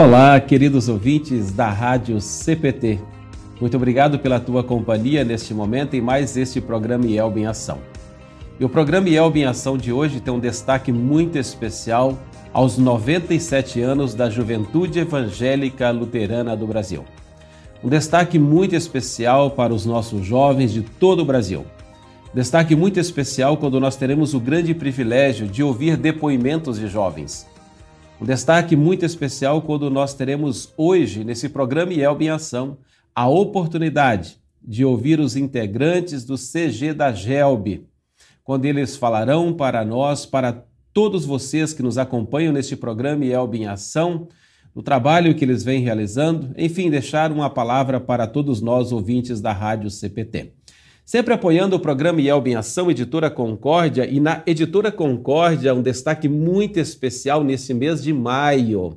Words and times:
Olá, 0.00 0.40
queridos 0.40 0.88
ouvintes 0.88 1.52
da 1.52 1.68
Rádio 1.68 2.22
CPT. 2.22 2.98
Muito 3.60 3.76
obrigado 3.76 4.18
pela 4.18 4.40
tua 4.40 4.64
companhia 4.64 5.24
neste 5.24 5.52
momento 5.52 5.92
em 5.92 6.00
mais 6.00 6.38
este 6.38 6.58
programa 6.58 7.04
IELB 7.04 7.40
em 7.40 7.46
Ação. 7.46 7.80
E 8.58 8.64
o 8.64 8.68
programa 8.70 9.10
IELB 9.10 9.40
em 9.40 9.44
Ação 9.44 9.76
de 9.76 9.92
hoje 9.92 10.18
tem 10.18 10.32
um 10.32 10.40
destaque 10.40 10.90
muito 10.90 11.36
especial 11.36 12.18
aos 12.50 12.78
97 12.78 13.82
anos 13.82 14.14
da 14.14 14.30
Juventude 14.30 15.00
Evangélica 15.00 15.90
Luterana 15.90 16.56
do 16.56 16.66
Brasil. 16.66 17.04
Um 17.84 17.90
destaque 17.90 18.38
muito 18.38 18.74
especial 18.74 19.50
para 19.50 19.74
os 19.74 19.84
nossos 19.84 20.24
jovens 20.24 20.72
de 20.72 20.80
todo 20.80 21.20
o 21.20 21.26
Brasil. 21.26 21.66
Destaque 22.32 22.74
muito 22.74 22.98
especial 22.98 23.58
quando 23.58 23.78
nós 23.78 23.96
teremos 23.96 24.32
o 24.32 24.40
grande 24.40 24.72
privilégio 24.72 25.46
de 25.46 25.62
ouvir 25.62 25.98
depoimentos 25.98 26.78
de 26.78 26.88
jovens 26.88 27.49
um 28.20 28.24
destaque 28.26 28.76
muito 28.76 29.04
especial 29.04 29.62
quando 29.62 29.88
nós 29.88 30.12
teremos 30.12 30.74
hoje, 30.76 31.24
nesse 31.24 31.48
programa 31.48 31.94
IELB 31.94 32.26
em 32.26 32.28
Ação, 32.28 32.76
a 33.14 33.26
oportunidade 33.26 34.36
de 34.62 34.84
ouvir 34.84 35.18
os 35.18 35.36
integrantes 35.36 36.22
do 36.24 36.36
CG 36.36 36.92
da 36.92 37.12
GELB, 37.12 37.86
quando 38.44 38.66
eles 38.66 38.94
falarão 38.94 39.54
para 39.54 39.84
nós, 39.86 40.26
para 40.26 40.64
todos 40.92 41.24
vocês 41.24 41.72
que 41.72 41.82
nos 41.82 41.96
acompanham 41.96 42.52
neste 42.52 42.76
programa 42.76 43.24
IELB 43.24 43.62
em 43.62 43.66
Ação, 43.66 44.28
o 44.74 44.82
trabalho 44.82 45.34
que 45.34 45.44
eles 45.44 45.64
vêm 45.64 45.80
realizando, 45.80 46.52
enfim, 46.58 46.90
deixar 46.90 47.32
uma 47.32 47.48
palavra 47.48 47.98
para 47.98 48.26
todos 48.26 48.60
nós 48.60 48.92
ouvintes 48.92 49.40
da 49.40 49.52
Rádio 49.52 49.90
CPT. 49.90 50.52
Sempre 51.10 51.34
apoiando 51.34 51.74
o 51.74 51.80
programa 51.80 52.20
IELB 52.20 52.50
em 52.50 52.54
Ação, 52.54 52.88
Editora 52.88 53.28
Concórdia, 53.28 54.08
e 54.08 54.20
na 54.20 54.44
Editora 54.46 54.92
Concórdia, 54.92 55.74
um 55.74 55.82
destaque 55.82 56.28
muito 56.28 56.78
especial 56.78 57.42
nesse 57.42 57.74
mês 57.74 58.00
de 58.00 58.12
maio, 58.12 58.96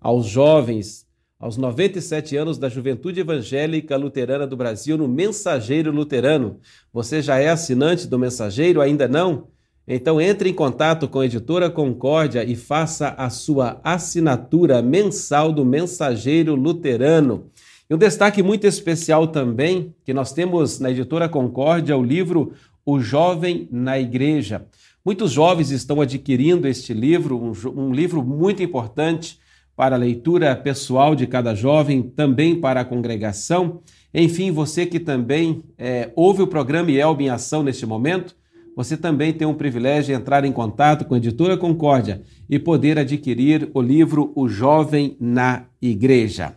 aos 0.00 0.24
jovens, 0.24 1.06
aos 1.38 1.58
97 1.58 2.34
anos 2.34 2.56
da 2.56 2.70
Juventude 2.70 3.20
Evangélica 3.20 3.94
Luterana 3.98 4.46
do 4.46 4.56
Brasil, 4.56 4.96
no 4.96 5.06
Mensageiro 5.06 5.92
Luterano. 5.92 6.56
Você 6.94 7.20
já 7.20 7.38
é 7.38 7.50
assinante 7.50 8.06
do 8.06 8.18
Mensageiro? 8.18 8.80
Ainda 8.80 9.06
não? 9.06 9.48
Então 9.86 10.18
entre 10.18 10.48
em 10.48 10.54
contato 10.54 11.06
com 11.08 11.20
a 11.20 11.26
Editora 11.26 11.68
Concórdia 11.68 12.42
e 12.42 12.56
faça 12.56 13.10
a 13.18 13.28
sua 13.28 13.78
assinatura 13.84 14.80
mensal 14.80 15.52
do 15.52 15.66
Mensageiro 15.66 16.54
Luterano. 16.54 17.50
E 17.90 17.94
um 17.94 17.98
destaque 17.98 18.40
muito 18.40 18.68
especial 18.68 19.26
também, 19.26 19.92
que 20.04 20.14
nós 20.14 20.32
temos 20.32 20.78
na 20.78 20.92
editora 20.92 21.28
Concórdia, 21.28 21.96
o 21.96 22.02
livro 22.04 22.52
O 22.86 23.00
Jovem 23.00 23.68
na 23.68 23.98
Igreja. 23.98 24.64
Muitos 25.04 25.32
jovens 25.32 25.72
estão 25.72 26.00
adquirindo 26.00 26.68
este 26.68 26.94
livro, 26.94 27.36
um, 27.36 27.52
um 27.76 27.92
livro 27.92 28.22
muito 28.22 28.62
importante 28.62 29.40
para 29.74 29.96
a 29.96 29.98
leitura 29.98 30.54
pessoal 30.54 31.16
de 31.16 31.26
cada 31.26 31.52
jovem, 31.52 32.00
também 32.00 32.60
para 32.60 32.82
a 32.82 32.84
congregação. 32.84 33.80
Enfim, 34.14 34.52
você 34.52 34.86
que 34.86 35.00
também 35.00 35.64
é, 35.76 36.12
ouve 36.14 36.42
o 36.42 36.46
programa 36.46 36.92
IELB 36.92 37.24
em 37.24 37.30
ação 37.30 37.64
neste 37.64 37.86
momento, 37.86 38.36
você 38.76 38.96
também 38.96 39.32
tem 39.32 39.48
o 39.48 39.54
privilégio 39.54 40.14
de 40.14 40.20
entrar 40.20 40.44
em 40.44 40.52
contato 40.52 41.04
com 41.04 41.14
a 41.14 41.18
Editora 41.18 41.56
Concórdia 41.56 42.22
e 42.48 42.56
poder 42.56 43.00
adquirir 43.00 43.68
o 43.74 43.82
livro 43.82 44.30
O 44.36 44.48
Jovem 44.48 45.16
na 45.18 45.64
Igreja. 45.82 46.54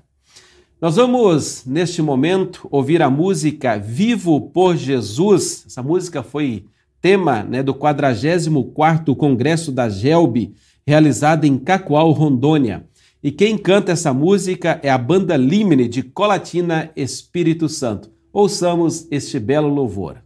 Nós 0.84 0.98
vamos, 0.98 1.64
neste 1.66 2.02
momento, 2.02 2.68
ouvir 2.70 3.02
a 3.02 3.10
música 3.10 3.78
Vivo 3.78 4.42
por 4.50 4.76
Jesus. 4.76 5.64
Essa 5.66 5.82
música 5.82 6.22
foi 6.22 6.66
tema 7.00 7.42
né, 7.42 7.64
do 7.64 7.74
44º 7.74 9.16
Congresso 9.16 9.72
da 9.72 9.88
GELB, 9.88 10.54
realizado 10.86 11.46
em 11.46 11.58
Cacoal, 11.58 12.12
Rondônia. 12.12 12.86
E 13.24 13.32
quem 13.32 13.58
canta 13.58 13.94
essa 13.94 14.14
música 14.14 14.78
é 14.84 14.90
a 14.90 14.98
banda 14.98 15.38
Limine 15.38 15.88
de 15.88 16.04
Colatina 16.04 16.92
Espírito 16.98 17.70
Santo. 17.70 18.12
Ouçamos 18.34 19.08
este 19.10 19.40
belo 19.40 19.70
louvor. 19.70 20.23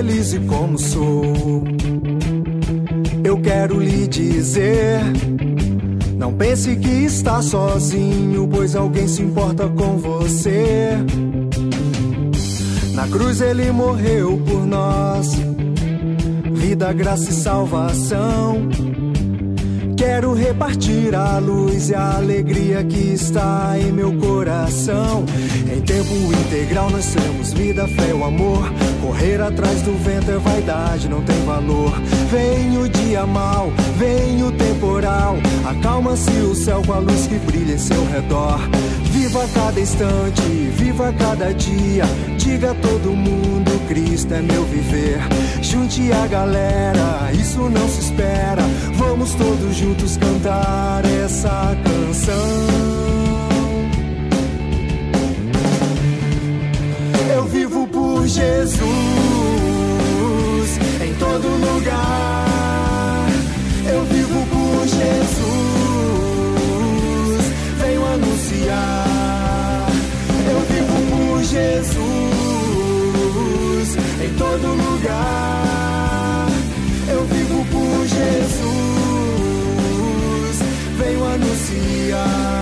Feliz 0.00 0.32
e 0.32 0.40
como 0.40 0.78
sou. 0.78 1.22
Eu 3.22 3.38
quero 3.42 3.78
lhe 3.78 4.08
dizer. 4.08 5.00
Não 6.16 6.32
pense 6.32 6.74
que 6.76 6.88
está 7.04 7.42
sozinho, 7.42 8.48
pois 8.50 8.74
alguém 8.74 9.06
se 9.06 9.20
importa 9.20 9.68
com 9.68 9.98
você. 9.98 10.96
Na 12.94 13.06
cruz 13.08 13.42
ele 13.42 13.70
morreu 13.70 14.42
por 14.46 14.66
nós, 14.66 15.34
vida, 16.52 16.90
graça 16.94 17.28
e 17.28 17.34
salvação. 17.34 18.70
Quero 19.98 20.32
repartir 20.32 21.14
a 21.14 21.38
luz 21.38 21.90
e 21.90 21.94
a 21.94 22.16
alegria 22.16 22.82
que 22.84 23.12
está 23.12 23.74
em 23.78 23.92
meu 23.92 24.14
coração. 24.14 25.26
Em 25.70 25.80
tempo 25.82 26.14
integral 26.40 26.88
nós 26.88 27.04
temos 27.12 27.52
vida, 27.52 27.86
fé, 27.86 28.14
o 28.14 28.24
amor. 28.24 28.64
Correr 29.00 29.40
atrás 29.40 29.80
do 29.82 29.92
vento 30.04 30.30
é 30.30 30.38
vaidade, 30.38 31.08
não 31.08 31.22
tem 31.22 31.42
valor. 31.44 31.92
Vem 32.30 32.78
o 32.78 32.88
dia 32.88 33.26
mal, 33.26 33.72
vem 33.96 34.42
o 34.42 34.52
temporal. 34.52 35.36
Acalma-se 35.64 36.30
o 36.30 36.54
céu 36.54 36.82
com 36.86 36.92
a 36.92 36.98
luz 36.98 37.26
que 37.26 37.36
brilha 37.38 37.74
em 37.74 37.78
seu 37.78 38.04
redor. 38.06 38.60
Viva 39.10 39.46
cada 39.54 39.80
instante, 39.80 40.42
viva 40.76 41.12
cada 41.18 41.52
dia. 41.54 42.04
Diga 42.36 42.72
a 42.72 42.74
todo 42.74 43.12
mundo: 43.12 43.70
Cristo 43.88 44.34
é 44.34 44.42
meu 44.42 44.64
viver. 44.64 45.20
Junte 45.62 46.12
a 46.12 46.26
galera, 46.26 47.30
isso 47.32 47.70
não 47.70 47.88
se 47.88 48.00
espera. 48.00 48.62
Vamos 48.94 49.34
todos 49.34 49.76
juntos 49.76 50.16
cantar 50.16 51.04
essa 51.06 51.76
canção. 51.84 52.90
Eu 57.34 57.44
vivo 57.46 57.86
por 57.86 58.26
Jesus 58.26 58.79
lugar. 75.00 76.48
Eu 77.08 77.24
vivo 77.24 77.64
por 77.66 78.06
Jesus. 78.06 78.60
Venho 80.98 81.24
anunciar. 81.24 82.60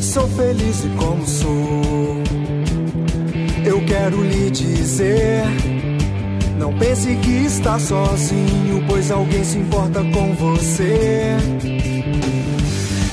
Sou 0.00 0.28
feliz 0.28 0.84
e 0.84 0.88
como 0.96 1.26
sou. 1.26 2.22
Eu 3.64 3.84
quero 3.86 4.22
lhe 4.22 4.50
dizer. 4.50 5.69
Não 6.70 6.78
pense 6.78 7.16
que 7.16 7.30
está 7.46 7.80
sozinho, 7.80 8.84
pois 8.86 9.10
alguém 9.10 9.42
se 9.42 9.58
importa 9.58 10.04
com 10.04 10.32
você. 10.34 11.36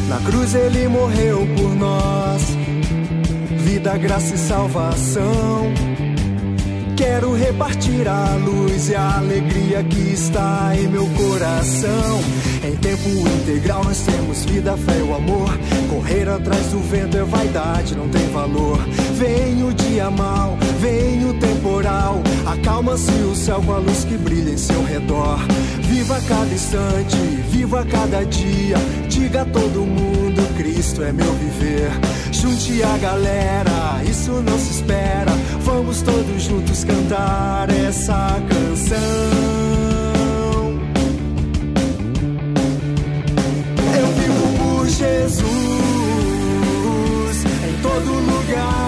Na 0.08 0.20
cruz 0.20 0.54
ele 0.54 0.88
morreu 0.88 1.40
por 1.58 1.76
nós, 1.76 2.44
vida, 3.58 3.98
graça 3.98 4.36
e 4.36 4.38
salvação. 4.38 5.74
Quero 6.96 7.34
repartir 7.34 8.08
a 8.08 8.36
luz 8.36 8.90
e 8.90 8.96
a 8.96 9.18
alegria 9.18 9.84
que 9.84 10.12
está 10.14 10.74
em 10.76 10.88
meu 10.88 11.08
coração. 11.08 12.22
Em 12.78 12.80
tempo 12.80 13.10
integral 13.10 13.84
nós 13.84 14.02
temos 14.02 14.46
vida, 14.46 14.78
fé 14.78 15.00
e 15.00 15.02
o 15.02 15.16
amor. 15.16 15.50
Correr 15.90 16.30
atrás 16.30 16.68
do 16.68 16.80
vento 16.80 17.18
é 17.18 17.24
vaidade, 17.24 17.96
não 17.96 18.08
tem 18.08 18.28
valor. 18.30 18.78
Vem 19.16 19.64
o 19.64 19.74
dia 19.74 20.12
mal, 20.12 20.56
vem 20.80 21.26
o 21.26 21.34
temporal. 21.40 22.22
Acalma-se 22.46 23.12
o 23.24 23.36
céu 23.36 23.64
com 23.66 23.74
a 23.74 23.80
luz 23.80 24.06
que 24.06 24.16
brilha 24.16 24.52
em 24.52 24.58
seu 24.58 24.84
redor. 24.84 25.40
Viva 25.82 26.22
cada 26.28 26.54
instante, 26.54 27.18
viva 27.50 27.84
cada 27.84 28.24
dia. 28.26 28.78
Diga 29.10 29.42
a 29.42 29.46
todo 29.46 29.80
mundo: 29.80 30.56
Cristo 30.56 31.02
é 31.02 31.12
meu 31.12 31.34
viver. 31.34 31.90
Junte 32.32 32.84
a 32.84 32.96
galera, 33.00 34.04
isso 34.08 34.32
não 34.34 34.60
se 34.60 34.74
espera. 34.74 35.32
Vamos 35.62 36.04
todos 36.04 36.44
juntos 36.44 36.84
cantar 36.84 37.72
essa 37.72 38.40
canção. 38.48 39.67
Jesus 45.28 45.44
em 47.68 47.82
todo 47.82 48.12
lugar. 48.14 48.87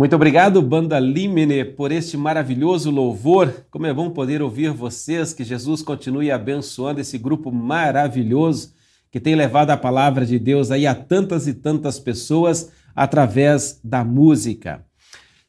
Muito 0.00 0.16
obrigado, 0.16 0.62
Banda 0.62 0.98
Limene, 0.98 1.62
por 1.62 1.92
este 1.92 2.16
maravilhoso 2.16 2.90
louvor. 2.90 3.66
Como 3.70 3.84
é 3.84 3.92
bom 3.92 4.08
poder 4.08 4.40
ouvir 4.40 4.70
vocês. 4.70 5.34
Que 5.34 5.44
Jesus 5.44 5.82
continue 5.82 6.30
abençoando 6.30 7.02
esse 7.02 7.18
grupo 7.18 7.52
maravilhoso 7.52 8.72
que 9.10 9.20
tem 9.20 9.34
levado 9.34 9.68
a 9.68 9.76
palavra 9.76 10.24
de 10.24 10.38
Deus 10.38 10.70
aí 10.70 10.86
a 10.86 10.94
tantas 10.94 11.46
e 11.46 11.52
tantas 11.52 11.98
pessoas 11.98 12.72
através 12.96 13.78
da 13.84 14.02
música. 14.02 14.82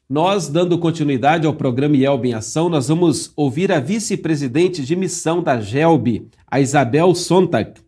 Nós, 0.06 0.50
dando 0.50 0.78
continuidade 0.78 1.46
ao 1.46 1.54
programa 1.54 1.96
Yelb 1.96 2.26
em 2.26 2.34
Ação, 2.34 2.68
nós 2.68 2.88
vamos 2.88 3.32
ouvir 3.34 3.72
a 3.72 3.80
vice-presidente 3.80 4.84
de 4.84 4.94
missão 4.94 5.42
da 5.42 5.62
GELB, 5.62 6.28
a 6.46 6.60
Isabel 6.60 7.14
Sontag, 7.14 7.80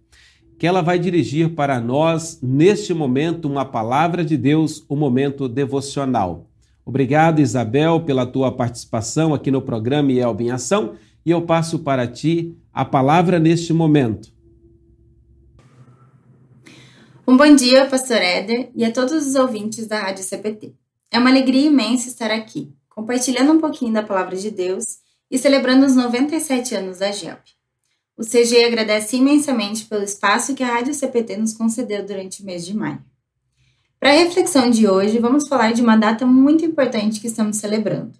que 0.58 0.66
ela 0.66 0.80
vai 0.80 0.98
dirigir 0.98 1.50
para 1.50 1.78
nós, 1.78 2.38
neste 2.42 2.94
momento, 2.94 3.50
uma 3.50 3.66
palavra 3.66 4.24
de 4.24 4.38
Deus, 4.38 4.82
um 4.88 4.96
momento 4.96 5.46
devocional. 5.46 6.46
Obrigado, 6.84 7.40
Isabel, 7.40 8.00
pela 8.00 8.26
tua 8.26 8.52
participação 8.52 9.32
aqui 9.32 9.50
no 9.50 9.62
programa 9.62 10.12
Elba 10.12 10.42
em 10.42 10.50
Ação 10.50 10.96
e 11.24 11.30
eu 11.30 11.42
passo 11.42 11.78
para 11.78 12.06
ti 12.06 12.56
a 12.72 12.84
palavra 12.84 13.38
neste 13.38 13.72
momento. 13.72 14.32
Um 17.26 17.38
bom 17.38 17.54
dia, 17.54 17.86
pastor 17.86 18.18
Éder, 18.18 18.70
e 18.76 18.84
a 18.84 18.92
todos 18.92 19.26
os 19.26 19.34
ouvintes 19.34 19.86
da 19.86 19.98
Rádio 19.98 20.22
CPT. 20.22 20.74
É 21.10 21.18
uma 21.18 21.30
alegria 21.30 21.68
imensa 21.68 22.08
estar 22.08 22.30
aqui, 22.30 22.70
compartilhando 22.88 23.52
um 23.52 23.60
pouquinho 23.60 23.94
da 23.94 24.02
palavra 24.02 24.36
de 24.36 24.50
Deus 24.50 24.84
e 25.30 25.38
celebrando 25.38 25.86
os 25.86 25.96
97 25.96 26.74
anos 26.74 26.98
da 26.98 27.10
GELP. 27.10 27.40
O 28.16 28.22
CG 28.22 28.64
agradece 28.66 29.16
imensamente 29.16 29.86
pelo 29.86 30.04
espaço 30.04 30.54
que 30.54 30.62
a 30.62 30.74
Rádio 30.74 30.92
CPT 30.92 31.38
nos 31.38 31.54
concedeu 31.54 32.04
durante 32.04 32.42
o 32.42 32.46
mês 32.46 32.66
de 32.66 32.76
maio. 32.76 33.02
Para 34.04 34.12
a 34.12 34.18
reflexão 34.18 34.68
de 34.68 34.86
hoje, 34.86 35.18
vamos 35.18 35.48
falar 35.48 35.72
de 35.72 35.80
uma 35.80 35.96
data 35.96 36.26
muito 36.26 36.62
importante 36.62 37.18
que 37.18 37.26
estamos 37.26 37.56
celebrando: 37.56 38.12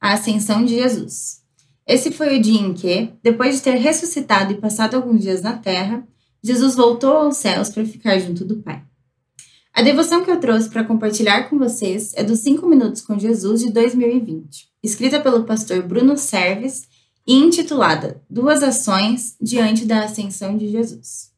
a 0.00 0.12
Ascensão 0.12 0.64
de 0.64 0.76
Jesus. 0.76 1.42
Esse 1.84 2.12
foi 2.12 2.38
o 2.38 2.40
dia 2.40 2.60
em 2.60 2.72
que, 2.72 3.12
depois 3.24 3.56
de 3.56 3.62
ter 3.62 3.74
ressuscitado 3.74 4.52
e 4.52 4.60
passado 4.60 4.94
alguns 4.94 5.20
dias 5.20 5.42
na 5.42 5.54
terra, 5.54 6.06
Jesus 6.44 6.76
voltou 6.76 7.16
aos 7.16 7.38
céus 7.38 7.70
para 7.70 7.84
ficar 7.84 8.20
junto 8.20 8.44
do 8.44 8.62
Pai. 8.62 8.84
A 9.74 9.82
devoção 9.82 10.24
que 10.24 10.30
eu 10.30 10.38
trouxe 10.38 10.70
para 10.70 10.84
compartilhar 10.84 11.50
com 11.50 11.58
vocês 11.58 12.12
é 12.14 12.22
dos 12.22 12.38
5 12.38 12.64
Minutos 12.64 13.02
com 13.02 13.18
Jesus 13.18 13.62
de 13.62 13.72
2020, 13.72 14.68
escrita 14.80 15.18
pelo 15.18 15.42
pastor 15.42 15.82
Bruno 15.82 16.16
Serves 16.16 16.84
e 17.26 17.34
intitulada 17.34 18.22
Duas 18.30 18.62
Ações 18.62 19.34
diante 19.40 19.86
da 19.86 20.04
Ascensão 20.04 20.56
de 20.56 20.68
Jesus. 20.68 21.31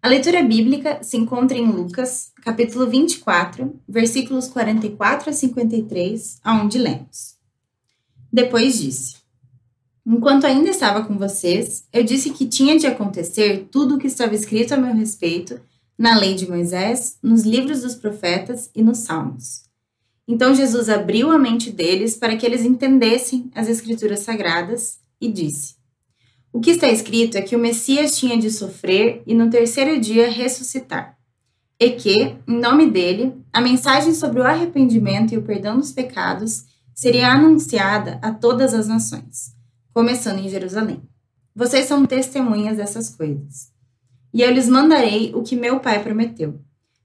A 0.00 0.06
leitura 0.06 0.42
bíblica 0.44 1.02
se 1.02 1.16
encontra 1.16 1.58
em 1.58 1.66
Lucas, 1.66 2.30
capítulo 2.44 2.88
24, 2.88 3.80
versículos 3.88 4.46
44 4.46 5.30
a 5.30 5.32
53, 5.32 6.38
aonde 6.44 6.78
lemos. 6.78 7.36
Depois 8.32 8.78
disse: 8.78 9.16
Enquanto 10.06 10.46
ainda 10.46 10.70
estava 10.70 11.04
com 11.04 11.18
vocês, 11.18 11.84
eu 11.92 12.04
disse 12.04 12.30
que 12.30 12.46
tinha 12.46 12.78
de 12.78 12.86
acontecer 12.86 13.66
tudo 13.72 13.96
o 13.96 13.98
que 13.98 14.06
estava 14.06 14.36
escrito 14.36 14.72
a 14.72 14.76
meu 14.76 14.94
respeito 14.94 15.60
na 15.98 16.16
lei 16.16 16.34
de 16.36 16.48
Moisés, 16.48 17.18
nos 17.20 17.42
livros 17.42 17.82
dos 17.82 17.96
profetas 17.96 18.70
e 18.76 18.82
nos 18.82 18.98
salmos. 18.98 19.64
Então 20.28 20.54
Jesus 20.54 20.88
abriu 20.88 21.32
a 21.32 21.38
mente 21.38 21.72
deles 21.72 22.16
para 22.16 22.36
que 22.36 22.46
eles 22.46 22.64
entendessem 22.64 23.50
as 23.52 23.68
escrituras 23.68 24.20
sagradas 24.20 25.00
e 25.20 25.28
disse: 25.28 25.77
o 26.52 26.60
que 26.60 26.70
está 26.70 26.88
escrito 26.88 27.36
é 27.36 27.42
que 27.42 27.54
o 27.54 27.58
Messias 27.58 28.16
tinha 28.18 28.38
de 28.38 28.50
sofrer 28.50 29.22
e 29.26 29.34
no 29.34 29.50
terceiro 29.50 30.00
dia 30.00 30.30
ressuscitar, 30.30 31.18
e 31.78 31.90
que, 31.90 32.36
em 32.46 32.58
nome 32.58 32.90
dele, 32.90 33.34
a 33.52 33.60
mensagem 33.60 34.14
sobre 34.14 34.40
o 34.40 34.44
arrependimento 34.44 35.32
e 35.32 35.38
o 35.38 35.42
perdão 35.42 35.78
dos 35.78 35.92
pecados 35.92 36.64
seria 36.94 37.30
anunciada 37.30 38.18
a 38.22 38.32
todas 38.32 38.74
as 38.74 38.88
nações, 38.88 39.54
começando 39.92 40.40
em 40.40 40.48
Jerusalém. 40.48 41.02
Vocês 41.54 41.86
são 41.86 42.06
testemunhas 42.06 42.76
dessas 42.76 43.14
coisas. 43.14 43.72
E 44.32 44.42
eu 44.42 44.50
lhes 44.50 44.68
mandarei 44.68 45.32
o 45.34 45.42
que 45.42 45.56
meu 45.56 45.80
pai 45.80 46.02
prometeu. 46.02 46.60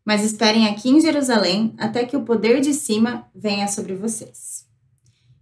Mas 0.05 0.23
esperem 0.23 0.67
aqui 0.67 0.89
em 0.89 0.99
Jerusalém 0.99 1.73
até 1.77 2.05
que 2.05 2.17
o 2.17 2.23
poder 2.23 2.59
de 2.59 2.73
cima 2.73 3.27
venha 3.33 3.67
sobre 3.67 3.95
vocês. 3.95 4.65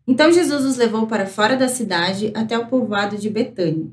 Então 0.07 0.31
Jesus 0.31 0.65
os 0.65 0.77
levou 0.77 1.07
para 1.07 1.25
fora 1.25 1.55
da 1.55 1.67
cidade 1.67 2.31
até 2.35 2.57
o 2.57 2.67
povoado 2.67 3.17
de 3.17 3.29
Betânia. 3.29 3.91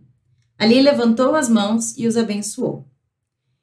Ali 0.58 0.82
levantou 0.82 1.36
as 1.36 1.48
mãos 1.48 1.96
e 1.96 2.08
os 2.08 2.16
abençoou. 2.16 2.84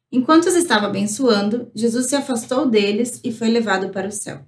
Enquanto 0.10 0.46
os 0.46 0.56
estava 0.56 0.86
abençoando, 0.86 1.70
Jesus 1.76 2.06
se 2.06 2.16
afastou 2.16 2.70
deles 2.70 3.20
e 3.22 3.34
foi 3.34 3.50
levado 3.50 3.90
para 3.90 4.08
o 4.08 4.12
céu. 4.12 4.46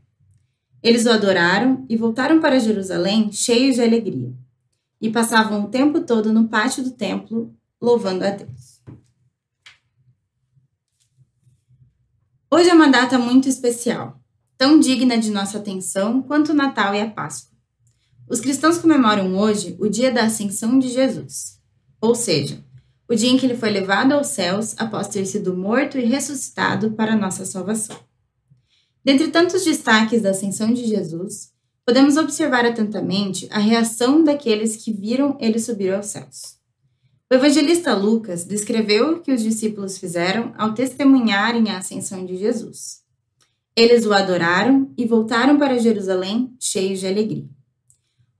Eles 0.81 1.05
o 1.05 1.11
adoraram 1.11 1.85
e 1.89 1.97
voltaram 1.97 2.39
para 2.39 2.57
Jerusalém 2.57 3.33
cheios 3.33 3.75
de 3.75 3.81
alegria. 3.81 4.33
E 5.01 5.09
passavam 5.09 5.65
o 5.65 5.67
tempo 5.67 5.99
todo 5.99 6.31
no 6.31 6.47
pátio 6.47 6.85
do 6.85 6.91
templo, 6.91 7.53
louvando 7.81 8.23
a 8.23 8.29
Deus. 8.29 8.81
Hoje 12.49 12.69
é 12.69 12.73
uma 12.73 12.87
data 12.87 13.19
muito 13.19 13.49
especial, 13.49 14.21
tão 14.57 14.79
digna 14.79 15.17
de 15.17 15.31
nossa 15.31 15.57
atenção 15.57 16.21
quanto 16.21 16.53
o 16.53 16.55
Natal 16.55 16.95
e 16.95 17.01
a 17.01 17.11
Páscoa. 17.11 17.57
Os 18.29 18.39
cristãos 18.39 18.77
comemoram 18.77 19.37
hoje 19.37 19.75
o 19.79 19.89
dia 19.89 20.13
da 20.13 20.23
ascensão 20.23 20.79
de 20.79 20.87
Jesus 20.87 21.56
ou 22.01 22.15
seja, 22.15 22.63
o 23.09 23.15
dia 23.15 23.29
em 23.29 23.37
que 23.37 23.45
ele 23.45 23.55
foi 23.55 23.69
levado 23.69 24.11
aos 24.11 24.27
céus 24.27 24.75
após 24.77 25.07
ter 25.07 25.25
sido 25.25 25.55
morto 25.55 25.97
e 25.97 26.05
ressuscitado 26.05 26.91
para 26.91 27.15
nossa 27.15 27.45
salvação. 27.45 27.97
Dentre 29.03 29.29
tantos 29.29 29.63
destaques 29.63 30.21
da 30.21 30.31
ascensão 30.31 30.73
de 30.73 30.85
Jesus, 30.85 31.53
podemos 31.85 32.17
observar 32.17 32.65
atentamente 32.65 33.47
a 33.49 33.59
reação 33.59 34.21
daqueles 34.21 34.75
que 34.75 34.91
viram 34.91 35.37
ele 35.39 35.57
subir 35.57 35.93
aos 35.93 36.07
céus. 36.07 36.57
O 37.31 37.35
evangelista 37.35 37.93
Lucas 37.93 38.43
descreveu 38.43 39.13
o 39.13 39.21
que 39.21 39.31
os 39.31 39.41
discípulos 39.41 39.97
fizeram 39.97 40.53
ao 40.57 40.73
testemunharem 40.73 41.69
a 41.69 41.77
ascensão 41.77 42.25
de 42.25 42.35
Jesus. 42.35 43.01
Eles 43.75 44.05
o 44.05 44.13
adoraram 44.13 44.91
e 44.97 45.05
voltaram 45.05 45.57
para 45.57 45.77
Jerusalém 45.77 46.53
cheios 46.59 46.99
de 46.99 47.07
alegria. 47.07 47.47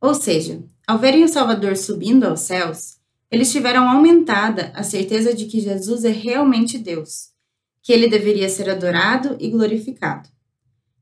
Ou 0.01 0.13
seja, 0.13 0.63
ao 0.85 0.97
verem 0.97 1.23
o 1.23 1.29
Salvador 1.29 1.77
subindo 1.77 2.25
aos 2.25 2.41
céus, 2.41 2.96
eles 3.29 3.51
tiveram 3.51 3.89
aumentada 3.89 4.71
a 4.73 4.83
certeza 4.83 5.33
de 5.33 5.45
que 5.45 5.59
Jesus 5.59 6.05
é 6.05 6.11
realmente 6.11 6.77
Deus, 6.77 7.29
que 7.81 7.91
ele 7.91 8.07
deveria 8.07 8.47
ser 8.47 8.69
adorado 8.69 9.35
e 9.39 9.49
glorificado. 9.49 10.29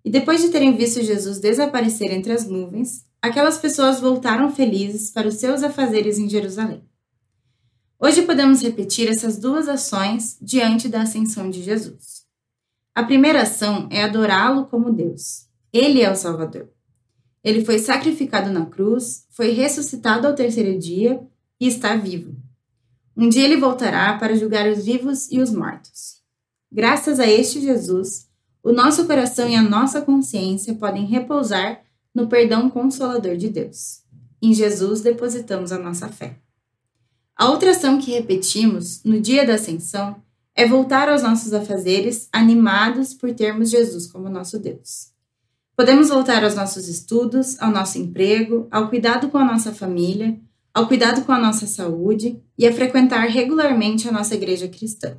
E 0.04 0.10
depois 0.10 0.42
de 0.42 0.50
terem 0.50 0.76
visto 0.76 1.04
Jesus 1.04 1.40
desaparecer 1.40 2.12
entre 2.12 2.32
as 2.32 2.48
nuvens, 2.48 3.06
aquelas 3.22 3.58
pessoas 3.58 4.00
voltaram 4.00 4.54
felizes 4.54 5.12
para 5.12 5.28
os 5.28 5.36
seus 5.36 5.64
afazeres 5.64 6.18
em 6.18 6.30
Jerusalém. 6.30 6.84
Hoje 8.00 8.24
podemos 8.24 8.62
repetir 8.62 9.08
essas 9.08 9.38
duas 9.40 9.68
ações 9.68 10.38
diante 10.42 10.90
da 10.90 11.04
ascensão 11.04 11.50
de 11.50 11.64
Jesus. 11.64 12.26
A 12.94 13.04
primeira 13.04 13.44
ação 13.44 13.88
é 13.92 14.04
adorá-lo 14.04 14.66
como 14.66 14.92
Deus. 14.92 15.48
Ele 15.72 16.02
é 16.02 16.12
o 16.12 16.16
Salvador. 16.16 16.70
Ele 17.44 17.64
foi 17.64 17.80
sacrificado 17.80 18.52
na 18.52 18.66
cruz, 18.66 19.26
foi 19.32 19.52
ressuscitado 19.52 20.28
ao 20.28 20.36
terceiro 20.36 20.78
dia 20.78 21.22
está 21.68 21.96
vivo. 21.96 22.36
Um 23.16 23.30
dia 23.30 23.46
ele 23.46 23.58
voltará 23.58 24.18
para 24.18 24.36
julgar 24.36 24.68
os 24.68 24.86
vivos 24.86 25.32
e 25.32 25.40
os 25.40 25.52
mortos. 25.52 26.22
Graças 26.72 27.20
a 27.20 27.28
este 27.28 27.62
Jesus, 27.62 28.28
o 28.62 28.72
nosso 28.72 29.06
coração 29.06 29.48
e 29.48 29.56
a 29.56 29.62
nossa 29.62 30.02
consciência 30.02 30.74
podem 30.74 31.06
repousar 31.06 31.82
no 32.14 32.28
perdão 32.28 32.70
consolador 32.70 33.38
de 33.38 33.50
Deus. 33.50 34.02
Em 34.42 34.54
Jesus 34.54 35.02
depositamos 35.02 35.72
a 35.72 35.78
nossa 35.78 36.08
fé. 36.10 36.40
A 37.38 37.50
outra 37.50 37.72
ação 37.72 38.00
que 38.00 38.12
repetimos 38.12 39.04
no 39.04 39.20
dia 39.20 39.46
da 39.46 39.56
ascensão 39.56 40.16
é 40.56 40.66
voltar 40.66 41.10
aos 41.10 41.22
nossos 41.22 41.54
afazeres 41.54 42.30
animados 42.32 43.14
por 43.14 43.34
termos 43.34 43.70
Jesus 43.70 44.08
como 44.08 44.30
nosso 44.30 44.58
Deus. 44.58 45.12
Podemos 45.76 46.08
voltar 46.08 46.44
aos 46.44 46.56
nossos 46.56 46.88
estudos, 46.88 47.60
ao 47.62 47.70
nosso 47.70 47.98
emprego, 47.98 48.68
ao 48.72 48.88
cuidado 48.90 49.28
com 49.30 49.38
a 49.38 49.44
nossa 49.44 49.74
família, 49.74 50.40
ao 50.76 50.90
cuidado 50.90 51.24
com 51.24 51.32
a 51.32 51.40
nossa 51.40 51.66
saúde 51.66 52.38
e 52.58 52.68
a 52.68 52.74
frequentar 52.74 53.30
regularmente 53.30 54.10
a 54.10 54.12
nossa 54.12 54.36
igreja 54.36 54.68
cristã. 54.68 55.16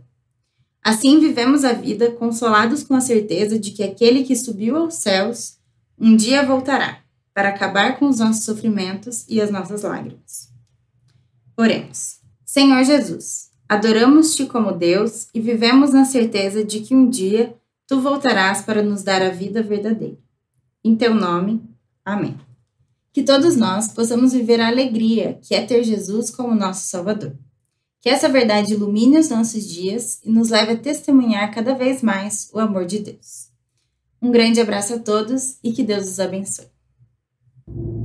Assim 0.85 1.19
vivemos 1.19 1.65
a 1.65 1.73
vida 1.73 2.11
consolados 2.11 2.83
com 2.83 2.95
a 2.95 3.01
certeza 3.01 3.59
de 3.59 3.71
que 3.71 3.83
aquele 3.83 4.23
que 4.23 4.37
subiu 4.37 4.77
aos 4.77 4.97
céus 4.97 5.57
um 5.99 6.15
dia 6.15 6.45
voltará 6.45 6.99
para 7.33 7.49
acabar 7.49 7.99
com 7.99 8.07
os 8.07 8.19
nossos 8.19 8.45
sofrimentos 8.45 9.25
e 9.31 9.41
as 9.41 9.51
nossas 9.51 9.83
lágrimas. 9.83 10.53
Oremos. 11.57 12.21
Senhor 12.45 12.85
Jesus, 12.85 13.51
adoramos-te 13.67 14.45
como 14.45 14.73
Deus 14.73 15.29
e 15.33 15.41
vivemos 15.41 15.91
na 15.91 16.05
certeza 16.05 16.63
de 16.63 16.81
que 16.81 16.95
um 16.95 17.09
dia 17.09 17.57
tu 17.87 17.99
voltarás 17.99 18.61
para 18.61 18.83
nos 18.83 19.03
dar 19.03 19.23
a 19.23 19.31
vida 19.31 19.63
verdadeira. 19.63 20.19
Em 20.85 20.95
teu 20.95 21.15
nome, 21.15 21.63
amém. 22.05 22.46
Que 23.17 23.23
todos 23.23 23.57
nós 23.57 23.89
possamos 23.89 24.35
viver 24.35 24.61
a 24.61 24.69
alegria 24.69 25.39
que 25.41 25.55
é 25.55 25.65
ter 25.65 25.83
Jesus 25.83 26.29
como 26.29 26.55
nosso 26.55 26.87
Salvador. 26.87 27.35
Que 27.99 28.11
essa 28.11 28.29
verdade 28.29 28.75
ilumine 28.75 29.17
os 29.17 29.31
nossos 29.31 29.67
dias 29.67 30.21
e 30.23 30.31
nos 30.31 30.51
leve 30.51 30.73
a 30.73 30.77
testemunhar 30.77 31.51
cada 31.51 31.75
vez 31.75 32.03
mais 32.03 32.51
o 32.53 32.59
amor 32.59 32.85
de 32.85 32.99
Deus. 32.99 33.49
Um 34.21 34.31
grande 34.31 34.61
abraço 34.61 34.93
a 34.93 34.99
todos 34.99 35.57
e 35.65 35.73
que 35.73 35.83
Deus 35.83 36.05
os 36.11 36.21
abençoe. 36.21 36.67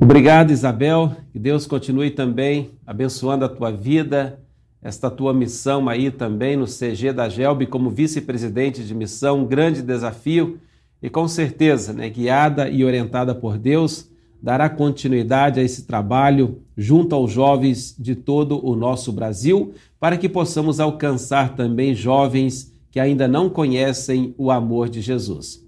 Obrigado, 0.01 0.51
Isabel. 0.51 1.13
Que 1.33 1.39
Deus 1.39 1.67
continue 1.67 2.11
também 2.11 2.71
abençoando 2.87 3.43
a 3.43 3.49
tua 3.49 3.69
vida, 3.69 4.41
esta 4.81 5.11
tua 5.11 5.33
missão 5.33 5.89
aí 5.89 6.09
também 6.09 6.55
no 6.55 6.65
CG 6.65 7.11
da 7.11 7.27
Gelb 7.27 7.65
como 7.65 7.89
vice-presidente 7.89 8.81
de 8.81 8.95
missão, 8.95 9.39
um 9.39 9.45
grande 9.45 9.81
desafio 9.81 10.57
e 11.03 11.09
com 11.09 11.27
certeza, 11.27 11.91
né, 11.91 12.09
guiada 12.09 12.69
e 12.69 12.85
orientada 12.85 13.35
por 13.35 13.57
Deus, 13.57 14.09
dará 14.41 14.69
continuidade 14.69 15.59
a 15.59 15.63
esse 15.63 15.85
trabalho 15.85 16.63
junto 16.75 17.13
aos 17.13 17.31
jovens 17.31 17.95
de 17.97 18.15
todo 18.15 18.65
o 18.65 18.75
nosso 18.75 19.11
Brasil, 19.11 19.73
para 19.99 20.17
que 20.17 20.27
possamos 20.27 20.79
alcançar 20.79 21.55
também 21.55 21.93
jovens 21.93 22.73
que 22.89 22.99
ainda 22.99 23.27
não 23.27 23.49
conhecem 23.49 24.33
o 24.37 24.49
amor 24.49 24.89
de 24.89 24.99
Jesus. 24.99 25.63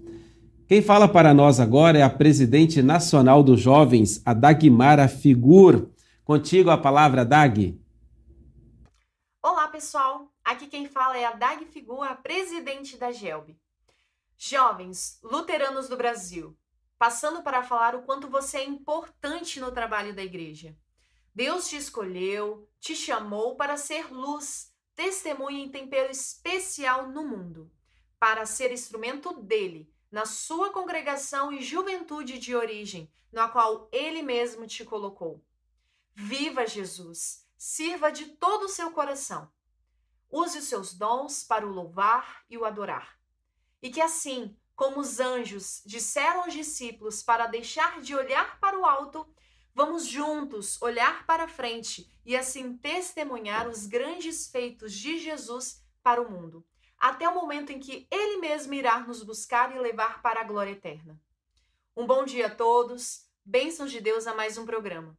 Quem 0.66 0.82
fala 0.82 1.06
para 1.06 1.32
nós 1.32 1.60
agora 1.60 1.98
é 1.98 2.02
a 2.02 2.10
presidente 2.10 2.82
nacional 2.82 3.42
dos 3.42 3.60
jovens, 3.60 4.20
a 4.24 4.34
Dagmara 4.34 5.06
Figur. 5.08 5.88
Contigo 6.24 6.70
a 6.70 6.78
palavra, 6.78 7.24
Dag. 7.24 7.78
Olá, 9.42 9.68
pessoal. 9.68 10.26
Aqui 10.42 10.66
quem 10.66 10.86
fala 10.88 11.16
é 11.16 11.24
a 11.24 11.32
Dag 11.32 11.64
Figur, 11.66 12.02
a 12.02 12.14
presidente 12.14 12.98
da 12.98 13.12
GELB. 13.12 13.56
Jovens 14.36 15.18
luteranos 15.22 15.88
do 15.88 15.96
Brasil, 15.96 16.56
passando 17.04 17.42
para 17.42 17.62
falar 17.62 17.94
o 17.94 18.00
quanto 18.00 18.30
você 18.30 18.56
é 18.56 18.64
importante 18.64 19.60
no 19.60 19.70
trabalho 19.70 20.14
da 20.14 20.24
igreja. 20.24 20.74
Deus 21.34 21.68
te 21.68 21.76
escolheu, 21.76 22.66
te 22.80 22.96
chamou 22.96 23.56
para 23.56 23.76
ser 23.76 24.10
luz, 24.10 24.72
testemunha 24.94 25.62
em 25.62 25.68
tempero 25.68 26.10
especial 26.10 27.10
no 27.10 27.22
mundo, 27.22 27.70
para 28.18 28.46
ser 28.46 28.72
instrumento 28.72 29.34
dele 29.42 29.92
na 30.10 30.24
sua 30.24 30.72
congregação 30.72 31.52
e 31.52 31.60
juventude 31.60 32.38
de 32.38 32.56
origem, 32.56 33.12
na 33.30 33.48
qual 33.48 33.86
ele 33.92 34.22
mesmo 34.22 34.66
te 34.66 34.82
colocou. 34.82 35.44
Viva 36.14 36.66
Jesus, 36.66 37.46
sirva 37.54 38.10
de 38.10 38.28
todo 38.28 38.62
o 38.62 38.70
seu 38.70 38.90
coração. 38.92 39.52
Use 40.30 40.56
os 40.56 40.64
seus 40.64 40.94
dons 40.94 41.44
para 41.44 41.66
o 41.66 41.70
louvar 41.70 42.46
e 42.48 42.56
o 42.56 42.64
adorar. 42.64 43.20
E 43.82 43.90
que 43.90 44.00
assim, 44.00 44.56
como 44.74 45.00
os 45.00 45.20
anjos 45.20 45.82
disseram 45.84 46.42
aos 46.42 46.52
discípulos 46.52 47.22
para 47.22 47.46
deixar 47.46 48.00
de 48.00 48.14
olhar 48.14 48.58
para 48.58 48.78
o 48.78 48.84
alto, 48.84 49.26
vamos 49.74 50.06
juntos 50.06 50.80
olhar 50.82 51.24
para 51.26 51.48
frente 51.48 52.10
e 52.24 52.36
assim 52.36 52.76
testemunhar 52.76 53.68
os 53.68 53.86
grandes 53.86 54.48
feitos 54.48 54.92
de 54.92 55.18
Jesus 55.18 55.82
para 56.02 56.20
o 56.20 56.30
mundo 56.30 56.64
até 57.04 57.28
o 57.28 57.34
momento 57.34 57.70
em 57.70 57.78
que 57.78 58.06
Ele 58.10 58.38
mesmo 58.38 58.72
irá 58.72 58.98
nos 59.00 59.22
buscar 59.22 59.76
e 59.76 59.78
levar 59.78 60.22
para 60.22 60.40
a 60.40 60.44
glória 60.44 60.70
eterna. 60.70 61.20
Um 61.94 62.06
bom 62.06 62.24
dia 62.24 62.46
a 62.46 62.54
todos, 62.54 63.26
bênçãos 63.44 63.90
de 63.90 64.00
Deus 64.00 64.26
a 64.26 64.34
mais 64.34 64.56
um 64.56 64.64
programa. 64.64 65.14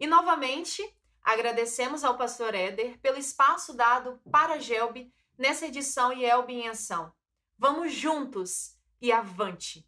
E 0.00 0.06
novamente, 0.06 0.82
agradecemos 1.22 2.04
ao 2.04 2.16
pastor 2.16 2.54
Éder 2.54 2.98
pelo 3.00 3.18
espaço 3.18 3.74
dado 3.74 4.18
para 4.32 4.54
a 4.54 4.58
Gelb 4.58 5.12
nessa 5.36 5.66
edição 5.66 6.10
Yelb 6.10 6.50
em 6.50 6.68
Ação. 6.68 7.12
Vamos 7.58 7.92
juntos 7.92 8.75
e 9.06 9.12
avante! 9.12 9.86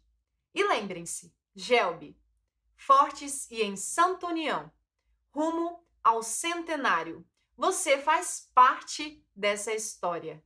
E 0.55 0.63
lembrem-se, 0.63 1.33
Gelb, 1.53 2.15
fortes 2.75 3.49
e 3.51 3.61
em 3.61 3.75
santa 3.75 4.27
união, 4.27 4.71
rumo 5.29 5.79
ao 6.01 6.23
centenário. 6.23 7.25
Você 7.57 7.97
faz 7.97 8.49
parte 8.55 9.21
dessa 9.35 9.73
história. 9.73 10.41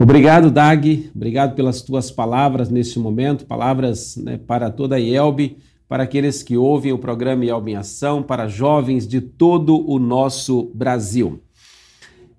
Obrigado, 0.00 0.50
Dag. 0.50 1.10
Obrigado 1.14 1.56
pelas 1.56 1.82
tuas 1.82 2.10
palavras 2.10 2.70
neste 2.70 2.98
momento, 2.98 3.46
palavras 3.46 4.16
né, 4.16 4.38
para 4.38 4.70
toda 4.70 4.94
a 4.94 5.00
IELB, 5.00 5.58
para 5.88 6.04
aqueles 6.04 6.42
que 6.42 6.56
ouvem 6.56 6.92
o 6.92 6.98
programa 6.98 7.44
IELB 7.44 7.72
em 7.72 7.76
Ação, 7.76 8.22
para 8.22 8.46
jovens 8.46 9.08
de 9.08 9.20
todo 9.20 9.84
o 9.90 9.98
nosso 9.98 10.70
Brasil. 10.74 11.43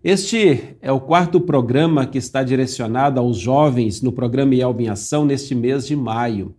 Este 0.08 0.78
é 0.84 0.92
o 0.92 1.00
quarto 1.00 1.42
programa 1.42 2.06
que 2.06 2.20
está 2.20 2.44
direcionado 2.44 3.20
aos 3.20 3.38
jovens 3.38 4.04
no 4.04 4.12
programa 4.12 4.54
IELB 4.54 4.84
em 4.84 4.88
Ação 4.88 5.26
neste 5.26 5.56
mês 5.56 5.88
de 5.88 5.96
maio, 5.96 6.54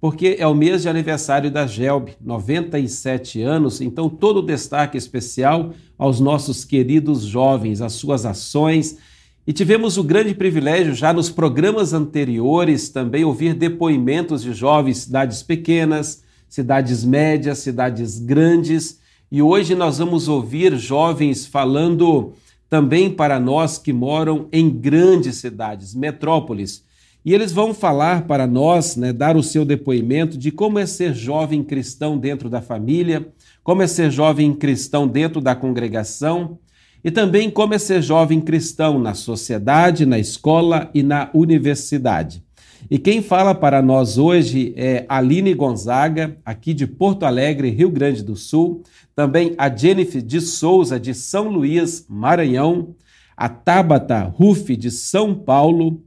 porque 0.00 0.34
é 0.40 0.44
o 0.44 0.56
mês 0.56 0.82
de 0.82 0.88
aniversário 0.88 1.52
da 1.52 1.68
GELB, 1.68 2.16
97 2.20 3.42
anos, 3.42 3.80
então 3.80 4.08
todo 4.08 4.38
o 4.38 4.42
destaque 4.42 4.98
especial 4.98 5.72
aos 5.96 6.18
nossos 6.18 6.64
queridos 6.64 7.22
jovens, 7.22 7.80
as 7.80 7.92
suas 7.92 8.26
ações, 8.26 8.98
e 9.46 9.52
tivemos 9.52 9.96
o 9.96 10.02
grande 10.02 10.34
privilégio, 10.34 10.92
já 10.92 11.12
nos 11.12 11.30
programas 11.30 11.92
anteriores, 11.92 12.88
também 12.88 13.24
ouvir 13.24 13.54
depoimentos 13.54 14.42
de 14.42 14.52
jovens, 14.52 14.98
cidades 14.98 15.44
pequenas, 15.44 16.24
cidades 16.48 17.04
médias, 17.04 17.58
cidades 17.58 18.18
grandes. 18.18 18.98
E 19.30 19.40
hoje 19.40 19.76
nós 19.76 19.98
vamos 19.98 20.26
ouvir 20.26 20.76
jovens 20.76 21.46
falando 21.46 22.34
também 22.70 23.10
para 23.10 23.40
nós 23.40 23.76
que 23.76 23.92
moram 23.92 24.48
em 24.52 24.70
grandes 24.70 25.36
cidades, 25.38 25.92
metrópoles. 25.92 26.84
E 27.24 27.34
eles 27.34 27.52
vão 27.52 27.74
falar 27.74 28.26
para 28.26 28.46
nós, 28.46 28.96
né, 28.96 29.12
dar 29.12 29.36
o 29.36 29.42
seu 29.42 29.64
depoimento 29.64 30.38
de 30.38 30.52
como 30.52 30.78
é 30.78 30.86
ser 30.86 31.12
jovem 31.12 31.64
cristão 31.64 32.16
dentro 32.16 32.48
da 32.48 32.62
família, 32.62 33.28
como 33.62 33.82
é 33.82 33.86
ser 33.88 34.10
jovem 34.10 34.54
cristão 34.54 35.06
dentro 35.06 35.40
da 35.40 35.54
congregação 35.54 36.58
e 37.04 37.10
também 37.10 37.50
como 37.50 37.74
é 37.74 37.78
ser 37.78 38.02
jovem 38.02 38.40
cristão 38.40 38.98
na 38.98 39.14
sociedade, 39.14 40.06
na 40.06 40.18
escola 40.18 40.88
e 40.94 41.02
na 41.02 41.28
universidade. 41.34 42.42
E 42.88 42.98
quem 42.98 43.20
fala 43.20 43.54
para 43.54 43.82
nós 43.82 44.16
hoje 44.16 44.72
é 44.76 45.04
Aline 45.08 45.52
Gonzaga, 45.54 46.36
aqui 46.44 46.72
de 46.72 46.86
Porto 46.86 47.24
Alegre, 47.24 47.70
Rio 47.70 47.90
Grande 47.90 48.22
do 48.22 48.36
Sul, 48.36 48.82
também 49.14 49.54
a 49.58 49.74
Jennifer 49.74 50.22
de 50.22 50.40
Souza, 50.40 50.98
de 50.98 51.12
São 51.12 51.48
Luís, 51.48 52.06
Maranhão, 52.08 52.94
a 53.36 53.48
Tabata 53.48 54.22
Ruff, 54.22 54.76
de 54.76 54.90
São 54.90 55.34
Paulo, 55.34 56.02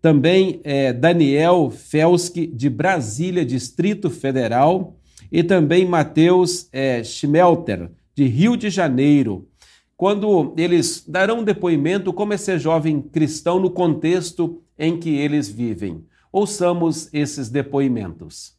também 0.00 0.60
é 0.64 0.92
Daniel 0.92 1.70
Felski, 1.70 2.46
de 2.46 2.68
Brasília, 2.70 3.44
Distrito 3.44 4.10
Federal, 4.10 4.96
e 5.30 5.42
também 5.42 5.84
Matheus 5.84 6.68
é, 6.72 7.02
Schmelter, 7.02 7.90
de 8.14 8.24
Rio 8.26 8.56
de 8.56 8.70
Janeiro. 8.70 9.48
Quando 9.96 10.54
eles 10.56 11.04
darão 11.08 11.42
depoimento 11.42 12.12
como 12.12 12.32
é 12.32 12.36
ser 12.36 12.58
jovem 12.58 13.00
cristão 13.00 13.58
no 13.58 13.70
contexto 13.70 14.62
em 14.78 14.98
que 14.98 15.10
eles 15.10 15.48
vivem. 15.48 16.04
Ouçamos 16.38 17.08
esses 17.14 17.48
depoimentos. 17.48 18.54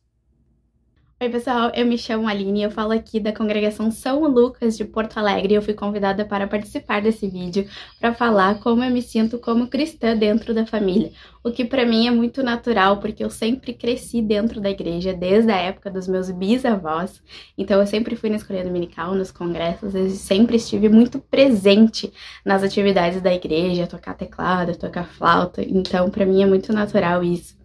Oi, 1.21 1.29
pessoal, 1.29 1.71
eu 1.75 1.85
me 1.85 1.95
chamo 1.95 2.27
Aline 2.27 2.61
e 2.61 2.63
eu 2.63 2.71
falo 2.71 2.91
aqui 2.91 3.19
da 3.19 3.31
congregação 3.31 3.91
São 3.91 4.23
Lucas 4.23 4.75
de 4.75 4.83
Porto 4.83 5.19
Alegre. 5.19 5.53
Eu 5.53 5.61
fui 5.61 5.75
convidada 5.75 6.25
para 6.25 6.47
participar 6.47 7.03
desse 7.03 7.27
vídeo 7.27 7.69
para 7.99 8.15
falar 8.15 8.59
como 8.61 8.83
eu 8.83 8.89
me 8.89 8.99
sinto 9.03 9.37
como 9.37 9.67
cristã 9.67 10.17
dentro 10.17 10.55
da 10.55 10.65
família, 10.65 11.11
o 11.43 11.51
que 11.51 11.63
para 11.63 11.85
mim 11.85 12.07
é 12.07 12.11
muito 12.11 12.41
natural 12.41 12.97
porque 12.97 13.23
eu 13.23 13.29
sempre 13.29 13.73
cresci 13.73 14.23
dentro 14.23 14.59
da 14.59 14.71
igreja 14.71 15.13
desde 15.13 15.51
a 15.51 15.57
época 15.57 15.91
dos 15.91 16.07
meus 16.07 16.31
bisavós. 16.31 17.21
Então 17.55 17.79
eu 17.79 17.85
sempre 17.85 18.15
fui 18.15 18.31
na 18.31 18.37
escola 18.37 18.63
dominical, 18.63 19.13
nos 19.13 19.31
congressos, 19.31 19.93
e 19.93 20.09
sempre 20.17 20.55
estive 20.55 20.89
muito 20.89 21.19
presente 21.19 22.11
nas 22.43 22.63
atividades 22.63 23.21
da 23.21 23.31
igreja, 23.31 23.85
tocar 23.85 24.15
teclado, 24.15 24.75
tocar 24.75 25.05
flauta. 25.05 25.61
Então 25.61 26.09
para 26.09 26.25
mim 26.25 26.41
é 26.41 26.45
muito 26.47 26.73
natural 26.73 27.23
isso 27.23 27.55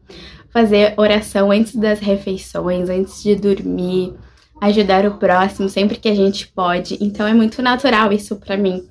fazer 0.50 0.94
oração 0.96 1.50
antes 1.50 1.74
das 1.74 1.98
refeições, 1.98 2.88
antes 2.88 3.22
de 3.22 3.34
dormir, 3.34 4.14
ajudar 4.60 5.06
o 5.06 5.18
próximo 5.18 5.68
sempre 5.68 5.96
que 5.96 6.08
a 6.08 6.14
gente 6.14 6.46
pode. 6.48 6.98
Então 7.00 7.26
é 7.26 7.34
muito 7.34 7.62
natural 7.62 8.12
isso 8.12 8.36
para 8.36 8.56
mim. 8.56 8.86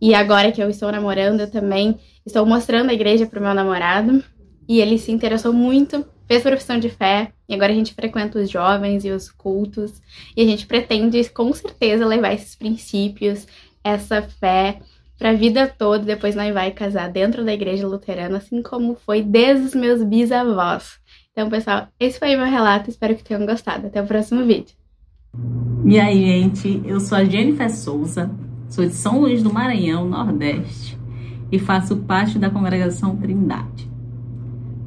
E 0.00 0.14
agora 0.14 0.50
que 0.50 0.60
eu 0.60 0.68
estou 0.68 0.90
namorando, 0.90 1.40
eu 1.40 1.50
também 1.50 1.98
estou 2.26 2.44
mostrando 2.44 2.90
a 2.90 2.94
igreja 2.94 3.26
pro 3.26 3.40
meu 3.40 3.54
namorado 3.54 4.24
e 4.68 4.80
ele 4.80 4.98
se 4.98 5.12
interessou 5.12 5.52
muito, 5.52 6.04
fez 6.26 6.42
profissão 6.42 6.78
de 6.78 6.88
fé 6.88 7.32
e 7.48 7.54
agora 7.54 7.72
a 7.72 7.74
gente 7.76 7.94
frequenta 7.94 8.38
os 8.38 8.50
jovens 8.50 9.04
e 9.04 9.10
os 9.10 9.30
cultos 9.30 10.02
e 10.36 10.42
a 10.42 10.44
gente 10.44 10.66
pretende 10.66 11.22
com 11.28 11.52
certeza 11.52 12.06
levar 12.06 12.32
esses 12.32 12.56
princípios, 12.56 13.46
essa 13.84 14.22
fé 14.22 14.80
para 15.22 15.30
a 15.30 15.34
vida 15.34 15.68
toda. 15.68 16.04
Depois 16.04 16.34
nós 16.34 16.52
vai 16.52 16.72
casar 16.72 17.08
dentro 17.08 17.44
da 17.44 17.54
igreja 17.54 17.86
luterana, 17.86 18.38
assim 18.38 18.60
como 18.60 18.96
foi 18.96 19.22
desde 19.22 19.66
os 19.66 19.74
meus 19.74 20.02
bisavós. 20.02 20.98
Então, 21.30 21.48
pessoal, 21.48 21.86
esse 22.00 22.18
foi 22.18 22.34
meu 22.34 22.44
relato. 22.44 22.90
Espero 22.90 23.14
que 23.14 23.22
tenham 23.22 23.46
gostado. 23.46 23.86
Até 23.86 24.02
o 24.02 24.06
próximo 24.06 24.44
vídeo. 24.44 24.74
E 25.86 26.00
aí, 26.00 26.24
gente, 26.26 26.82
eu 26.84 26.98
sou 26.98 27.16
a 27.16 27.24
Jennifer 27.24 27.70
Souza, 27.70 28.32
sou 28.68 28.84
de 28.84 28.94
São 28.94 29.20
Luís 29.20 29.44
do 29.44 29.52
Maranhão, 29.52 30.08
Nordeste, 30.08 30.98
e 31.52 31.58
faço 31.58 31.98
parte 31.98 32.36
da 32.36 32.50
congregação 32.50 33.16
Trindade. 33.16 33.88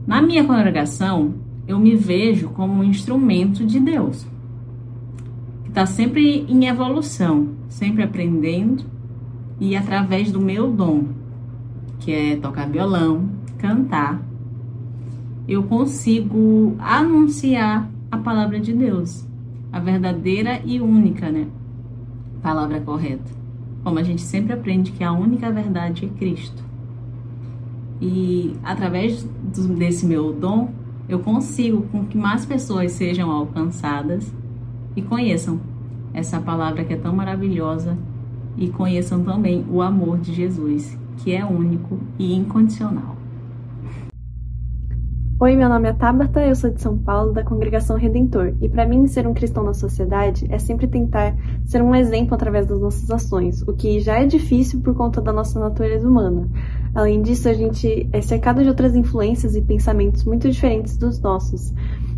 Na 0.06 0.22
minha 0.22 0.44
congregação, 0.44 1.34
eu 1.66 1.80
me 1.80 1.96
vejo 1.96 2.50
como 2.50 2.74
um 2.74 2.84
instrumento 2.84 3.66
de 3.66 3.80
Deus, 3.80 4.28
que 5.64 5.70
está 5.70 5.86
sempre 5.86 6.46
em 6.50 6.68
evolução, 6.68 7.56
sempre 7.70 8.04
aprendendo 8.04 8.95
e 9.60 9.76
através 9.76 10.32
do 10.32 10.40
meu 10.40 10.72
dom, 10.72 11.06
que 12.00 12.12
é 12.12 12.36
tocar 12.36 12.70
violão, 12.70 13.30
cantar, 13.58 14.22
eu 15.48 15.64
consigo 15.64 16.76
anunciar 16.80 17.90
a 18.12 18.18
palavra 18.18 18.60
de 18.60 18.74
Deus, 18.74 19.26
a 19.72 19.80
verdadeira 19.80 20.62
e 20.66 20.82
única, 20.82 21.32
né? 21.32 21.48
Palavra 22.42 22.80
correta. 22.80 23.32
Como 23.84 24.00
a 24.00 24.04
gente 24.04 24.22
sempre 24.22 24.54
aprende 24.54 24.92
que 24.92 25.04
a 25.04 25.12
única 25.12 25.52
verdade 25.52 26.06
é 26.06 26.18
Cristo. 26.18 26.64
E 28.02 28.56
através 28.64 29.24
desse 29.24 30.06
meu 30.06 30.34
dom, 30.34 30.72
eu 31.08 31.20
consigo 31.20 31.84
com 31.84 32.06
que 32.06 32.18
mais 32.18 32.46
pessoas 32.46 32.92
sejam 32.92 33.30
alcançadas 33.30 34.34
e 34.96 35.02
conheçam 35.02 35.60
essa 36.14 36.40
palavra 36.40 36.84
que 36.84 36.94
é 36.94 36.98
tão 36.98 37.16
maravilhosa 37.16 37.98
e 38.58 38.70
conheçam 38.70 39.24
também 39.24 39.66
o 39.70 39.82
amor 39.82 40.20
de 40.20 40.34
Jesus, 40.34 40.98
que 41.18 41.34
é 41.34 41.46
único 41.46 42.00
e 42.18 42.34
incondicional. 42.34 43.16
Oi, 45.38 45.54
meu 45.54 45.68
nome 45.68 45.90
é 45.90 45.94
Tabata, 45.94 46.46
eu 46.46 46.56
sou 46.56 46.70
de 46.70 46.82
São 46.82 46.98
Paulo, 46.98 47.34
da 47.34 47.44
Congregação 47.44 47.98
Redentor, 47.98 48.54
e 48.62 48.70
para 48.70 48.88
mim 48.88 49.06
ser 49.06 49.28
um 49.28 49.34
cristão 49.34 49.66
na 49.66 49.74
sociedade 49.74 50.48
é 50.50 50.58
sempre 50.58 50.88
tentar 50.88 51.36
ser 51.66 51.82
um 51.82 51.94
exemplo 51.94 52.34
através 52.36 52.66
das 52.66 52.80
nossas 52.80 53.12
ações, 53.12 53.62
o 53.64 53.74
que 53.74 54.00
já 54.00 54.18
é 54.18 54.26
difícil 54.26 54.80
por 54.80 54.96
conta 54.96 55.20
da 55.20 55.34
nossa 55.34 55.60
natureza 55.60 56.08
humana. 56.08 56.48
Além 56.94 57.22
disso, 57.22 57.50
a 57.50 57.54
gente 57.54 58.08
é 58.14 58.22
cercado 58.22 58.64
de 58.64 58.70
outras 58.70 58.96
influências 58.96 59.58
e 59.58 59.62
pensamentos 59.62 60.24
muito 60.24 60.50
diferentes 60.50 60.96
dos 60.96 61.20
nossos. 61.20 61.74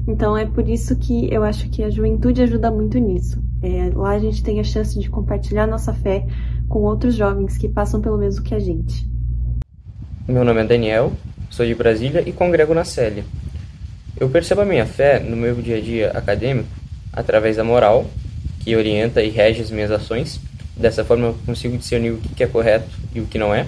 Então 0.08 0.38
é 0.38 0.46
por 0.46 0.70
isso 0.70 0.96
que 0.96 1.28
eu 1.34 1.44
acho 1.44 1.72
que 1.72 1.84
a 1.84 1.90
juventude 1.90 2.44
ajuda 2.44 2.70
muito 2.70 3.00
nisso. 3.00 3.42
É, 3.62 3.90
lá 3.94 4.12
a 4.12 4.20
gente 4.20 4.44
tem 4.44 4.60
a 4.60 4.64
chance 4.64 5.00
de 5.00 5.10
compartilhar 5.10 5.66
nossa 5.66 5.94
fé 5.94 6.26
com 6.68 6.80
outros 6.80 7.16
jovens 7.16 7.58
que 7.58 7.68
passam 7.68 8.02
pelo 8.02 8.18
mesmo 8.18 8.44
que 8.44 8.54
a 8.54 8.60
gente. 8.60 9.08
Meu 10.28 10.44
nome 10.44 10.62
é 10.62 10.66
Daniel, 10.66 11.14
Sou 11.50 11.66
de 11.66 11.74
Brasília 11.74 12.24
e 12.26 12.32
congrego 12.32 12.74
na 12.74 12.84
Célia. 12.84 13.24
Eu 14.20 14.30
percebo 14.30 14.62
a 14.62 14.66
minha 14.66 14.86
fé 14.86 15.20
no 15.20 15.36
meu 15.36 15.56
dia 15.56 15.78
a 15.78 15.82
dia 15.82 16.12
acadêmico 16.12 16.70
através 17.12 17.56
da 17.56 17.64
moral, 17.64 18.06
que 18.60 18.76
orienta 18.76 19.24
e 19.24 19.30
rege 19.30 19.62
as 19.62 19.72
minhas 19.72 19.90
ações. 19.90 20.40
Dessa 20.76 21.04
forma 21.04 21.28
eu 21.28 21.38
consigo 21.46 21.78
discernir 21.78 22.12
o 22.12 22.18
que 22.18 22.44
é 22.44 22.48
correto 22.48 22.90
e 23.16 23.22
o 23.22 23.26
que 23.26 23.38
não 23.38 23.56
é. 23.56 23.66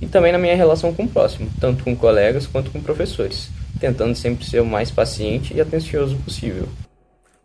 E 0.00 0.06
também 0.06 0.32
na 0.32 0.38
minha 0.38 0.56
relação 0.56 0.92
com 0.92 1.04
o 1.04 1.08
próximo, 1.08 1.48
tanto 1.60 1.84
com 1.84 1.94
colegas 1.94 2.46
quanto 2.46 2.70
com 2.70 2.80
professores, 2.80 3.50
tentando 3.78 4.14
sempre 4.14 4.44
ser 4.44 4.60
o 4.60 4.66
mais 4.66 4.90
paciente 4.90 5.54
e 5.54 5.60
atencioso 5.60 6.16
possível. 6.16 6.66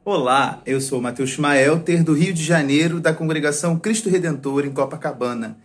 Olá, 0.07 0.61
eu 0.67 0.79
sou 0.79 1.01
Matheus 1.01 1.35
ter 1.83 2.03
do 2.03 2.13
Rio 2.13 2.31
de 2.31 2.43
Janeiro, 2.43 2.99
da 2.99 3.11
congregação 3.11 3.79
Cristo 3.79 4.07
Redentor 4.07 4.63
em 4.63 4.71
Copacabana. 4.71 5.57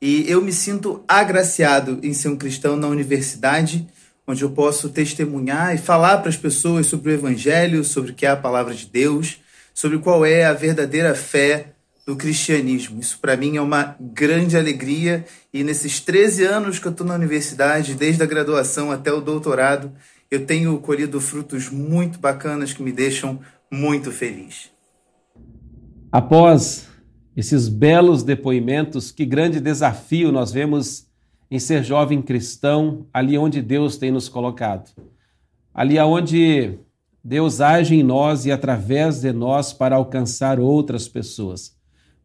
E 0.00 0.24
eu 0.26 0.40
me 0.40 0.54
sinto 0.54 1.04
agraciado 1.06 1.98
em 2.02 2.14
ser 2.14 2.28
um 2.28 2.36
cristão 2.36 2.76
na 2.76 2.88
universidade, 2.88 3.86
onde 4.26 4.42
eu 4.42 4.48
posso 4.52 4.88
testemunhar 4.88 5.74
e 5.74 5.78
falar 5.78 6.16
para 6.16 6.30
as 6.30 6.36
pessoas 6.38 6.86
sobre 6.86 7.10
o 7.10 7.14
Evangelho, 7.14 7.84
sobre 7.84 8.12
o 8.12 8.14
que 8.14 8.24
é 8.24 8.30
a 8.30 8.36
palavra 8.36 8.72
de 8.72 8.86
Deus, 8.86 9.36
sobre 9.74 9.98
qual 9.98 10.24
é 10.24 10.46
a 10.46 10.54
verdadeira 10.54 11.14
fé 11.14 11.74
do 12.06 12.16
cristianismo. 12.16 12.98
Isso 12.98 13.18
para 13.20 13.36
mim 13.36 13.58
é 13.58 13.60
uma 13.60 13.96
grande 14.00 14.56
alegria 14.56 15.26
e 15.52 15.62
nesses 15.62 16.00
13 16.00 16.42
anos 16.46 16.78
que 16.78 16.86
eu 16.86 16.90
estou 16.90 17.06
na 17.06 17.16
universidade, 17.16 17.94
desde 17.94 18.22
a 18.22 18.26
graduação 18.26 18.90
até 18.90 19.12
o 19.12 19.20
doutorado, 19.20 19.92
eu 20.30 20.46
tenho 20.46 20.76
colhido 20.78 21.20
frutos 21.20 21.68
muito 21.68 22.18
bacanas 22.18 22.72
que 22.72 22.82
me 22.82 22.90
deixam 22.90 23.40
muito 23.74 24.10
feliz. 24.12 24.70
Após 26.10 26.88
esses 27.36 27.68
belos 27.68 28.22
depoimentos, 28.22 29.10
que 29.10 29.26
grande 29.26 29.58
desafio 29.60 30.30
nós 30.30 30.52
vemos 30.52 31.08
em 31.50 31.58
ser 31.58 31.82
jovem 31.82 32.22
cristão, 32.22 33.06
ali 33.12 33.36
onde 33.36 33.60
Deus 33.60 33.96
tem 33.96 34.10
nos 34.10 34.28
colocado. 34.28 34.90
Ali 35.74 35.98
onde 35.98 36.78
Deus 37.22 37.60
age 37.60 37.96
em 37.96 38.02
nós 38.02 38.46
e 38.46 38.52
através 38.52 39.20
de 39.20 39.32
nós 39.32 39.72
para 39.72 39.96
alcançar 39.96 40.60
outras 40.60 41.08
pessoas. 41.08 41.74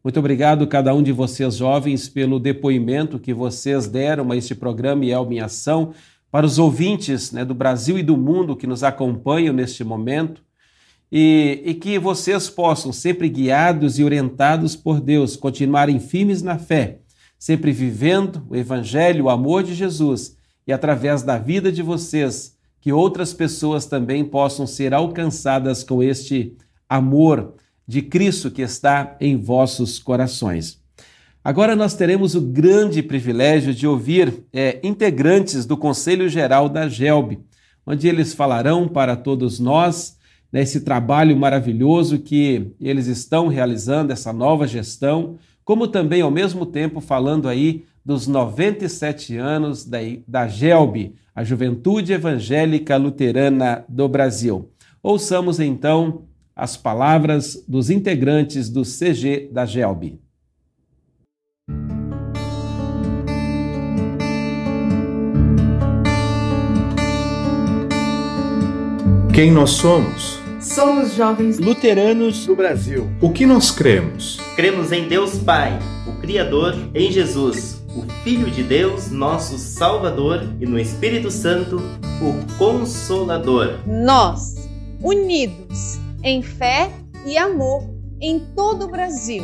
Muito 0.02 0.18
obrigado 0.18 0.66
cada 0.66 0.94
um 0.94 1.02
de 1.02 1.12
vocês 1.12 1.56
jovens 1.56 2.08
pelo 2.08 2.38
depoimento 2.38 3.18
que 3.18 3.34
vocês 3.34 3.86
deram 3.86 4.30
a 4.30 4.36
este 4.36 4.54
programa 4.54 5.04
Elba 5.04 5.34
em 5.34 5.40
Ação, 5.40 5.92
para 6.30 6.46
os 6.46 6.58
ouvintes 6.58 7.32
né, 7.32 7.44
do 7.44 7.54
Brasil 7.54 7.98
e 7.98 8.02
do 8.02 8.16
mundo 8.16 8.56
que 8.56 8.66
nos 8.66 8.84
acompanham 8.84 9.52
neste 9.52 9.82
momento 9.82 10.42
e, 11.10 11.62
e 11.64 11.74
que 11.74 11.98
vocês 11.98 12.48
possam, 12.48 12.92
sempre 12.92 13.28
guiados 13.28 13.98
e 13.98 14.04
orientados 14.04 14.76
por 14.76 15.00
Deus, 15.00 15.36
continuarem 15.36 15.98
firmes 15.98 16.42
na 16.42 16.58
fé, 16.58 16.98
sempre 17.38 17.72
vivendo 17.72 18.46
o 18.48 18.54
Evangelho, 18.54 19.24
o 19.24 19.30
amor 19.30 19.62
de 19.62 19.74
Jesus 19.74 20.36
e 20.66 20.72
através 20.72 21.22
da 21.22 21.36
vida 21.36 21.72
de 21.72 21.82
vocês, 21.82 22.56
que 22.80 22.92
outras 22.92 23.34
pessoas 23.34 23.86
também 23.86 24.24
possam 24.24 24.66
ser 24.66 24.94
alcançadas 24.94 25.82
com 25.82 26.02
este 26.02 26.56
amor 26.88 27.54
de 27.86 28.02
Cristo 28.02 28.50
que 28.50 28.62
está 28.62 29.16
em 29.20 29.36
vossos 29.36 29.98
corações. 29.98 30.80
Agora 31.42 31.74
nós 31.74 31.94
teremos 31.94 32.34
o 32.34 32.40
grande 32.40 33.02
privilégio 33.02 33.74
de 33.74 33.86
ouvir 33.86 34.44
é, 34.52 34.78
integrantes 34.82 35.66
do 35.66 35.76
Conselho 35.76 36.28
Geral 36.28 36.68
da 36.68 36.88
GELB, 36.88 37.40
onde 37.84 38.06
eles 38.06 38.34
falarão 38.34 38.86
para 38.86 39.16
todos 39.16 39.58
nós 39.58 40.19
nesse 40.52 40.80
trabalho 40.80 41.36
maravilhoso 41.36 42.18
que 42.18 42.72
eles 42.80 43.06
estão 43.06 43.48
realizando, 43.48 44.12
essa 44.12 44.32
nova 44.32 44.66
gestão, 44.66 45.36
como 45.64 45.86
também, 45.86 46.22
ao 46.22 46.30
mesmo 46.30 46.66
tempo, 46.66 47.00
falando 47.00 47.48
aí 47.48 47.84
dos 48.04 48.26
97 48.26 49.36
anos 49.36 49.84
da, 49.84 49.98
da 50.26 50.48
GELB, 50.48 51.14
a 51.34 51.44
Juventude 51.44 52.12
Evangélica 52.12 52.96
Luterana 52.96 53.84
do 53.88 54.08
Brasil. 54.08 54.70
Ouçamos 55.02 55.60
então 55.60 56.24
as 56.54 56.76
palavras 56.76 57.64
dos 57.68 57.88
integrantes 57.88 58.68
do 58.68 58.82
CG 58.82 59.48
da 59.52 59.64
GELB. 59.64 60.18
Quem 69.32 69.50
nós 69.52 69.70
somos? 69.70 70.39
Somos 70.60 71.14
jovens 71.14 71.58
luteranos 71.58 72.44
do 72.44 72.54
Brasil. 72.54 73.10
O 73.18 73.32
que 73.32 73.46
nós 73.46 73.70
cremos? 73.70 74.38
Cremos 74.56 74.92
em 74.92 75.08
Deus 75.08 75.38
Pai, 75.38 75.78
o 76.06 76.20
Criador, 76.20 76.74
em 76.94 77.10
Jesus, 77.10 77.82
o 77.96 78.02
Filho 78.22 78.50
de 78.50 78.62
Deus, 78.62 79.10
nosso 79.10 79.56
Salvador, 79.56 80.42
e 80.60 80.66
no 80.66 80.78
Espírito 80.78 81.30
Santo, 81.30 81.80
o 82.20 82.58
Consolador. 82.58 83.78
Nós, 83.86 84.68
unidos 85.02 85.98
em 86.22 86.42
fé 86.42 86.90
e 87.24 87.38
amor 87.38 87.88
em 88.20 88.40
todo 88.54 88.84
o 88.84 88.90
Brasil, 88.90 89.42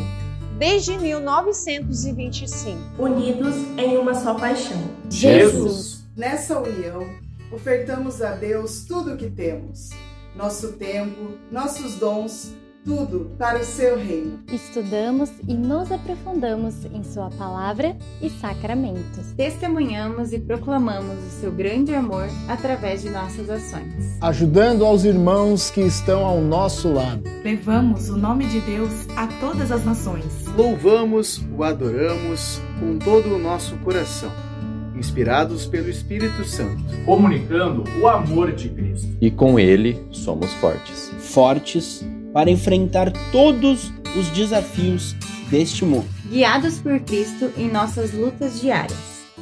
desde 0.59 0.99
1925. 0.99 2.79
Unidos 2.99 3.55
em 3.79 3.97
uma 3.97 4.13
só 4.13 4.35
paixão. 4.35 4.83
Jesus. 5.09 6.05
Nessa 6.15 6.61
união, 6.61 7.07
ofertamos 7.51 8.21
a 8.21 8.33
Deus 8.33 8.85
tudo 8.85 9.15
o 9.15 9.17
que 9.17 9.31
temos: 9.31 9.89
nosso 10.37 10.73
tempo, 10.73 11.39
nossos 11.51 11.97
dons 11.97 12.55
tudo 12.87 13.33
para 13.37 13.59
o 13.59 13.65
seu 13.65 13.99
reino. 13.99 14.39
Estudamos 14.51 15.29
e 15.49 15.55
nos 15.55 15.91
aprofundamos 15.91 16.85
em 16.85 17.03
Sua 17.03 17.29
palavra 17.31 17.97
e 18.23 18.31
sacramentos. 18.31 19.33
Testemunhamos 19.37 20.33
e 20.33 20.39
proclamamos 20.39 21.19
o 21.19 21.41
seu 21.41 21.51
grande 21.51 21.93
amor 21.93 22.29
através 22.49 23.03
de 23.03 23.11
nossas 23.11 23.51
ações. 23.51 24.17
Ajudando 24.21 24.87
aos 24.87 25.05
irmãos 25.05 25.69
que 25.69 25.81
estão 25.81 26.25
ao 26.25 26.41
nosso 26.41 26.93
lado. 26.93 27.25
Levamos 27.43 28.09
o 28.09 28.17
nome 28.17 28.47
de 28.47 28.61
Deus 28.61 28.93
a 29.17 29.27
todas 29.41 29.73
as 29.73 29.85
nações. 29.85 30.47
Louvamos, 30.57 31.41
o 31.57 31.65
adoramos 31.65 32.61
com 32.79 32.99
todo 32.99 33.35
o 33.35 33.39
nosso 33.39 33.77
coração. 33.79 34.31
Inspirados 34.97 35.67
pelo 35.67 35.91
Espírito 35.91 36.45
Santo, 36.45 36.83
comunicando 37.05 37.85
o 38.01 38.09
amor 38.09 38.53
de 38.53 38.69
Cristo. 38.71 39.09
E 39.21 39.31
com 39.31 39.59
ele 39.59 40.03
somos 40.11 40.53
fortes. 40.55 41.11
Fortes 41.19 42.05
para 42.33 42.51
enfrentar 42.51 43.13
todos 43.31 43.93
os 44.19 44.29
desafios 44.31 45.15
deste 45.51 45.85
mundo. 45.85 46.07
Guiados 46.29 46.79
por 46.79 46.99
Cristo 47.01 47.53
em 47.57 47.71
nossas 47.71 48.13
lutas 48.13 48.61
diárias, 48.61 48.99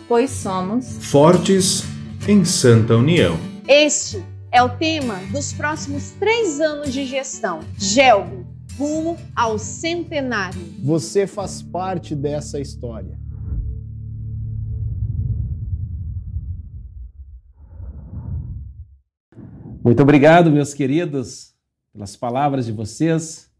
pois 0.08 0.30
somos 0.30 0.98
fortes 1.00 1.84
em 2.28 2.44
santa 2.44 2.96
união. 2.96 3.38
Este 3.66 4.22
é 4.52 4.62
o 4.62 4.68
tema 4.68 5.16
dos 5.32 5.52
próximos 5.52 6.10
três 6.20 6.60
anos 6.60 6.92
de 6.92 7.04
gestão. 7.04 7.60
GELB, 7.76 8.44
rumo 8.78 9.16
ao 9.34 9.58
centenário. 9.58 10.60
Você 10.82 11.26
faz 11.26 11.62
parte 11.62 12.14
dessa 12.14 12.60
história. 12.60 13.18
Muito 19.84 20.02
obrigado, 20.02 20.50
meus 20.50 20.72
queridos 20.72 21.52
pelas 21.92 22.16
palavras 22.16 22.64
de 22.64 22.72
vocês. 22.72 23.50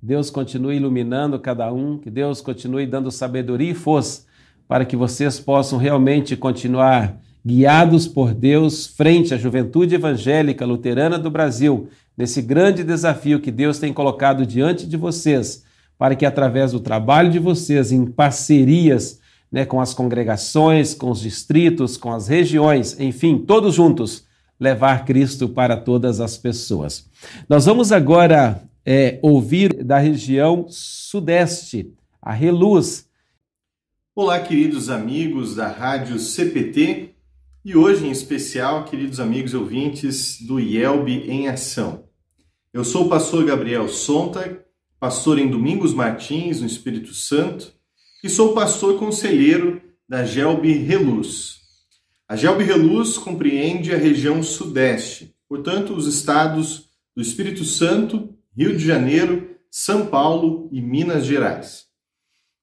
Deus 0.00 0.30
continue 0.30 0.76
iluminando 0.76 1.38
cada 1.38 1.70
um, 1.70 1.98
que 1.98 2.08
Deus 2.08 2.40
continue 2.40 2.86
dando 2.86 3.10
sabedoria 3.10 3.72
e 3.72 3.74
força 3.74 4.24
para 4.66 4.86
que 4.86 4.96
vocês 4.96 5.38
possam 5.38 5.78
realmente 5.78 6.34
continuar 6.34 7.20
guiados 7.44 8.08
por 8.08 8.32
Deus 8.32 8.86
frente 8.86 9.34
à 9.34 9.36
juventude 9.36 9.94
evangélica 9.94 10.64
luterana 10.64 11.18
do 11.18 11.30
Brasil, 11.30 11.90
nesse 12.16 12.40
grande 12.40 12.82
desafio 12.82 13.38
que 13.38 13.50
Deus 13.50 13.78
tem 13.78 13.92
colocado 13.92 14.46
diante 14.46 14.86
de 14.86 14.96
vocês, 14.96 15.62
para 15.98 16.16
que 16.16 16.24
através 16.24 16.72
do 16.72 16.80
trabalho 16.80 17.30
de 17.30 17.38
vocês, 17.38 17.92
em 17.92 18.06
parcerias 18.06 19.20
né, 19.52 19.66
com 19.66 19.78
as 19.78 19.92
congregações, 19.92 20.94
com 20.94 21.10
os 21.10 21.20
distritos, 21.20 21.98
com 21.98 22.14
as 22.14 22.28
regiões, 22.28 22.98
enfim, 22.98 23.36
todos 23.36 23.74
juntos, 23.74 24.25
levar 24.58 25.04
Cristo 25.04 25.48
para 25.48 25.76
todas 25.76 26.20
as 26.20 26.36
pessoas. 26.36 27.08
Nós 27.48 27.66
vamos 27.66 27.92
agora 27.92 28.62
é, 28.84 29.18
ouvir 29.22 29.84
da 29.84 29.98
região 29.98 30.66
sudeste, 30.68 31.92
a 32.20 32.32
Reluz. 32.32 33.08
Olá, 34.14 34.40
queridos 34.40 34.88
amigos 34.88 35.54
da 35.54 35.68
Rádio 35.68 36.18
CPT 36.18 37.10
e 37.64 37.76
hoje 37.76 38.06
em 38.06 38.10
especial, 38.10 38.84
queridos 38.84 39.20
amigos 39.20 39.52
ouvintes 39.52 40.40
do 40.40 40.58
IELB 40.58 41.28
em 41.28 41.48
Ação. 41.48 42.04
Eu 42.72 42.84
sou 42.84 43.06
o 43.06 43.08
pastor 43.08 43.44
Gabriel 43.44 43.88
Sontag, 43.88 44.60
pastor 45.00 45.38
em 45.38 45.50
Domingos 45.50 45.92
Martins, 45.92 46.60
no 46.60 46.66
Espírito 46.66 47.12
Santo, 47.12 47.72
e 48.22 48.28
sou 48.28 48.54
pastor 48.54 48.98
conselheiro 48.98 49.80
da 50.08 50.24
GELB 50.24 50.72
Reluz. 50.78 51.65
A 52.28 52.34
Gelbe 52.34 52.64
Reluz 52.64 53.16
compreende 53.16 53.94
a 53.94 53.96
região 53.96 54.42
sudeste, 54.42 55.32
portanto, 55.48 55.94
os 55.94 56.08
estados 56.08 56.90
do 57.14 57.22
Espírito 57.22 57.64
Santo, 57.64 58.34
Rio 58.56 58.76
de 58.76 58.84
Janeiro, 58.84 59.56
São 59.70 60.06
Paulo 60.06 60.68
e 60.72 60.82
Minas 60.82 61.24
Gerais. 61.24 61.84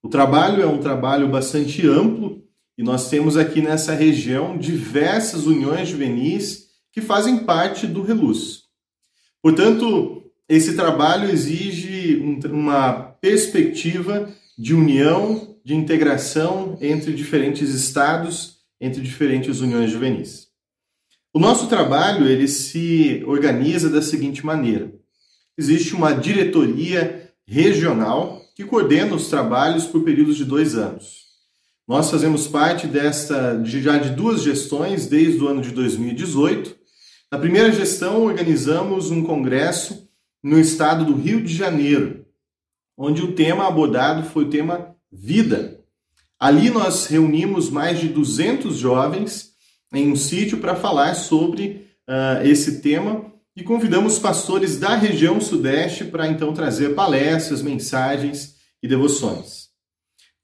O 0.02 0.08
trabalho 0.10 0.62
é 0.62 0.66
um 0.66 0.80
trabalho 0.80 1.30
bastante 1.30 1.86
amplo 1.86 2.44
e 2.76 2.82
nós 2.82 3.08
temos 3.08 3.38
aqui 3.38 3.62
nessa 3.62 3.94
região 3.94 4.58
diversas 4.58 5.46
uniões 5.46 5.88
juvenis 5.88 6.66
que 6.92 7.00
fazem 7.00 7.38
parte 7.38 7.86
do 7.86 8.02
Reluz. 8.02 8.64
Portanto, 9.40 10.30
esse 10.46 10.76
trabalho 10.76 11.30
exige 11.30 12.16
uma 12.50 12.92
perspectiva 12.92 14.28
de 14.58 14.74
união, 14.74 15.56
de 15.64 15.74
integração 15.74 16.76
entre 16.82 17.14
diferentes 17.14 17.70
estados 17.70 18.53
entre 18.84 19.00
diferentes 19.00 19.60
uniões 19.60 19.90
juvenis. 19.90 20.48
O 21.32 21.38
nosso 21.38 21.68
trabalho 21.68 22.28
ele 22.28 22.46
se 22.46 23.24
organiza 23.26 23.88
da 23.88 24.02
seguinte 24.02 24.44
maneira: 24.44 24.92
existe 25.56 25.94
uma 25.94 26.12
diretoria 26.12 27.32
regional 27.46 28.42
que 28.54 28.64
coordena 28.64 29.14
os 29.14 29.28
trabalhos 29.28 29.86
por 29.86 30.04
períodos 30.04 30.36
de 30.36 30.44
dois 30.44 30.76
anos. 30.76 31.24
Nós 31.88 32.10
fazemos 32.10 32.46
parte 32.46 32.86
desta 32.86 33.62
já 33.64 33.96
de 33.98 34.10
duas 34.10 34.42
gestões 34.42 35.06
desde 35.06 35.42
o 35.42 35.48
ano 35.48 35.62
de 35.62 35.70
2018. 35.70 36.76
Na 37.32 37.38
primeira 37.38 37.72
gestão 37.72 38.22
organizamos 38.22 39.10
um 39.10 39.24
congresso 39.24 40.08
no 40.42 40.60
estado 40.60 41.06
do 41.06 41.14
Rio 41.14 41.42
de 41.42 41.54
Janeiro, 41.54 42.26
onde 42.96 43.22
o 43.22 43.32
tema 43.32 43.66
abordado 43.66 44.22
foi 44.22 44.44
o 44.44 44.50
tema 44.50 44.94
vida, 45.10 45.83
Ali 46.38 46.70
nós 46.70 47.06
reunimos 47.06 47.70
mais 47.70 48.00
de 48.00 48.08
200 48.08 48.76
jovens 48.76 49.52
em 49.92 50.10
um 50.10 50.16
sítio 50.16 50.58
para 50.58 50.74
falar 50.74 51.14
sobre 51.14 51.86
uh, 52.08 52.44
esse 52.44 52.80
tema 52.80 53.32
e 53.56 53.62
convidamos 53.62 54.18
pastores 54.18 54.78
da 54.78 54.96
região 54.96 55.40
sudeste 55.40 56.04
para 56.04 56.26
então 56.26 56.52
trazer 56.52 56.94
palestras, 56.94 57.62
mensagens 57.62 58.56
e 58.82 58.88
devoções. 58.88 59.68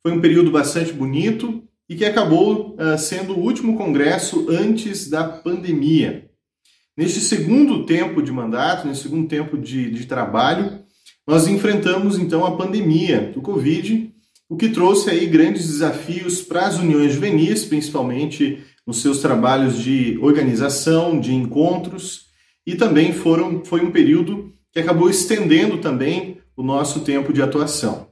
Foi 0.03 0.13
um 0.13 0.21
período 0.21 0.51
bastante 0.51 0.93
bonito 0.93 1.65
e 1.89 1.97
que 1.97 2.05
acabou 2.05 2.77
uh, 2.77 2.97
sendo 2.97 3.35
o 3.35 3.41
último 3.41 3.77
congresso 3.77 4.47
antes 4.49 5.11
da 5.11 5.25
pandemia. 5.25 6.31
Neste 6.97 7.21
segundo 7.21 7.85
tempo 7.85 8.23
de 8.23 8.31
mandato, 8.31 8.87
nesse 8.87 9.03
segundo 9.03 9.27
tempo 9.27 9.59
de, 9.59 9.91
de 9.91 10.07
trabalho, 10.07 10.85
nós 11.27 11.49
enfrentamos 11.49 12.19
então 12.19 12.45
a 12.45 12.57
pandemia 12.57 13.33
do 13.33 13.41
Covid 13.41 14.10
o 14.51 14.57
que 14.57 14.69
trouxe 14.69 15.09
aí 15.09 15.27
grandes 15.27 15.69
desafios 15.69 16.43
para 16.43 16.67
as 16.67 16.77
uniões 16.77 17.15
juvenis, 17.15 17.65
principalmente 17.65 18.59
nos 18.85 19.01
seus 19.01 19.21
trabalhos 19.21 19.79
de 19.79 20.19
organização, 20.21 21.21
de 21.21 21.33
encontros, 21.33 22.27
e 22.67 22.75
também 22.75 23.13
foram, 23.13 23.65
foi 23.65 23.81
um 23.81 23.93
período 23.93 24.53
que 24.73 24.81
acabou 24.81 25.09
estendendo 25.09 25.79
também 25.79 26.39
o 26.57 26.65
nosso 26.65 27.01
tempo 27.01 27.33
de 27.33 27.41
atuação. 27.41 28.09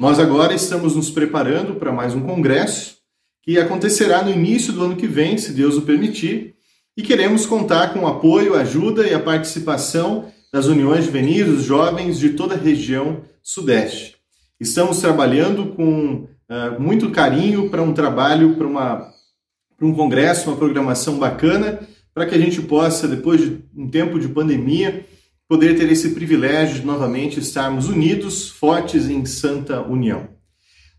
Nós 0.00 0.18
agora 0.18 0.54
estamos 0.54 0.96
nos 0.96 1.10
preparando 1.10 1.74
para 1.74 1.92
mais 1.92 2.14
um 2.14 2.22
congresso 2.22 2.96
que 3.42 3.58
acontecerá 3.58 4.24
no 4.24 4.30
início 4.30 4.72
do 4.72 4.82
ano 4.82 4.96
que 4.96 5.06
vem, 5.06 5.36
se 5.36 5.52
Deus 5.52 5.76
o 5.76 5.82
permitir, 5.82 6.54
e 6.96 7.02
queremos 7.02 7.44
contar 7.44 7.92
com 7.92 8.00
o 8.00 8.06
apoio, 8.06 8.54
a 8.54 8.62
ajuda 8.62 9.06
e 9.06 9.12
a 9.12 9.20
participação 9.20 10.32
das 10.50 10.66
uniões 10.66 11.04
juvenis, 11.04 11.44
dos 11.44 11.64
jovens 11.64 12.18
de 12.18 12.30
toda 12.30 12.54
a 12.54 12.58
região 12.58 13.20
sudeste. 13.42 14.15
Estamos 14.58 15.00
trabalhando 15.00 15.66
com 15.74 16.28
uh, 16.48 16.80
muito 16.80 17.10
carinho 17.10 17.68
para 17.68 17.82
um 17.82 17.92
trabalho, 17.92 18.56
para 18.56 19.86
um 19.86 19.94
congresso, 19.94 20.48
uma 20.48 20.56
programação 20.56 21.18
bacana, 21.18 21.80
para 22.14 22.24
que 22.24 22.34
a 22.34 22.38
gente 22.38 22.62
possa, 22.62 23.06
depois 23.06 23.40
de 23.40 23.62
um 23.76 23.90
tempo 23.90 24.18
de 24.18 24.28
pandemia, 24.28 25.04
poder 25.46 25.76
ter 25.76 25.90
esse 25.92 26.10
privilégio 26.10 26.80
de 26.80 26.86
novamente 26.86 27.38
estarmos 27.38 27.86
unidos, 27.88 28.48
fortes 28.48 29.10
em 29.10 29.26
santa 29.26 29.82
união. 29.82 30.28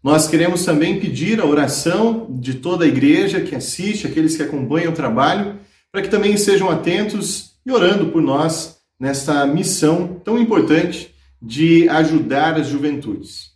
Nós 0.03 0.27
queremos 0.27 0.63
também 0.63 0.99
pedir 0.99 1.41
a 1.41 1.45
oração 1.45 2.27
de 2.39 2.53
toda 2.53 2.85
a 2.85 2.87
igreja 2.87 3.41
que 3.41 3.55
assiste, 3.55 4.05
aqueles 4.05 4.37
que 4.37 4.43
acompanham 4.43 4.91
o 4.91 4.95
trabalho, 4.95 5.59
para 5.91 6.03
que 6.03 6.09
também 6.09 6.33
estejam 6.33 6.69
atentos 6.69 7.53
e 7.65 7.71
orando 7.71 8.11
por 8.11 8.21
nós 8.21 8.77
nesta 8.99 9.47
missão 9.47 10.21
tão 10.23 10.37
importante 10.37 11.13
de 11.41 11.89
ajudar 11.89 12.55
as 12.55 12.67
juventudes. 12.67 13.46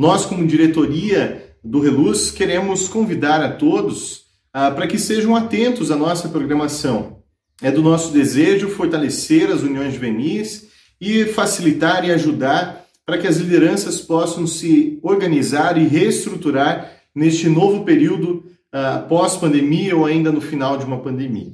Nós, 0.00 0.24
como 0.24 0.46
diretoria 0.46 1.54
do 1.62 1.78
Reluz, 1.78 2.30
queremos 2.30 2.88
convidar 2.88 3.44
a 3.44 3.52
todos 3.52 4.22
ah, 4.50 4.70
para 4.70 4.86
que 4.86 4.98
sejam 4.98 5.36
atentos 5.36 5.90
à 5.90 5.96
nossa 5.96 6.26
programação. 6.30 7.18
É 7.60 7.70
do 7.70 7.82
nosso 7.82 8.10
desejo 8.10 8.70
fortalecer 8.70 9.50
as 9.50 9.60
uniões 9.60 9.92
juvenis 9.92 10.68
e 10.98 11.26
facilitar 11.26 12.02
e 12.02 12.12
ajudar 12.12 12.86
para 13.04 13.18
que 13.18 13.26
as 13.26 13.36
lideranças 13.36 14.00
possam 14.00 14.46
se 14.46 14.98
organizar 15.02 15.76
e 15.76 15.86
reestruturar 15.86 16.90
neste 17.14 17.46
novo 17.50 17.84
período 17.84 18.46
uh, 18.74 19.06
pós-pandemia 19.06 19.94
ou 19.94 20.06
ainda 20.06 20.32
no 20.32 20.40
final 20.40 20.78
de 20.78 20.86
uma 20.86 21.00
pandemia. 21.00 21.52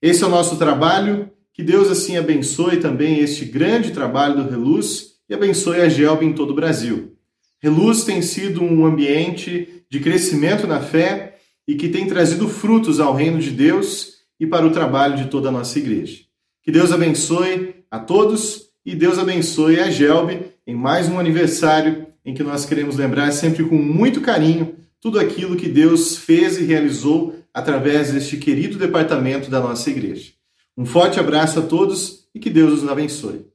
Esse 0.00 0.24
é 0.24 0.26
o 0.26 0.30
nosso 0.30 0.56
trabalho. 0.56 1.30
Que 1.52 1.62
Deus 1.62 1.90
assim 1.90 2.16
abençoe 2.16 2.78
também 2.78 3.18
este 3.18 3.44
grande 3.44 3.90
trabalho 3.90 4.42
do 4.42 4.48
Reluz 4.48 5.18
e 5.28 5.34
abençoe 5.34 5.82
a 5.82 5.88
Gelb 5.90 6.24
em 6.24 6.32
todo 6.32 6.52
o 6.52 6.54
Brasil. 6.54 7.17
Reluz 7.60 8.04
tem 8.04 8.22
sido 8.22 8.62
um 8.62 8.86
ambiente 8.86 9.84
de 9.90 10.00
crescimento 10.00 10.66
na 10.66 10.80
fé 10.80 11.38
e 11.66 11.74
que 11.74 11.88
tem 11.88 12.06
trazido 12.06 12.48
frutos 12.48 13.00
ao 13.00 13.14
reino 13.14 13.38
de 13.38 13.50
Deus 13.50 14.18
e 14.38 14.46
para 14.46 14.66
o 14.66 14.70
trabalho 14.70 15.16
de 15.16 15.28
toda 15.28 15.48
a 15.48 15.52
nossa 15.52 15.78
igreja. 15.78 16.20
Que 16.62 16.70
Deus 16.70 16.92
abençoe 16.92 17.74
a 17.90 17.98
todos 17.98 18.70
e 18.84 18.94
Deus 18.94 19.18
abençoe 19.18 19.80
a 19.80 19.90
Gelb 19.90 20.40
em 20.66 20.74
mais 20.74 21.08
um 21.08 21.18
aniversário 21.18 22.06
em 22.24 22.34
que 22.34 22.42
nós 22.42 22.64
queremos 22.64 22.96
lembrar 22.96 23.32
sempre 23.32 23.64
com 23.64 23.76
muito 23.76 24.20
carinho 24.20 24.76
tudo 25.00 25.18
aquilo 25.18 25.56
que 25.56 25.68
Deus 25.68 26.16
fez 26.16 26.58
e 26.58 26.64
realizou 26.64 27.34
através 27.52 28.12
deste 28.12 28.36
querido 28.36 28.78
departamento 28.78 29.50
da 29.50 29.60
nossa 29.60 29.90
igreja. 29.90 30.32
Um 30.76 30.86
forte 30.86 31.18
abraço 31.18 31.58
a 31.58 31.62
todos 31.62 32.28
e 32.34 32.38
que 32.38 32.50
Deus 32.50 32.82
os 32.82 32.88
abençoe. 32.88 33.46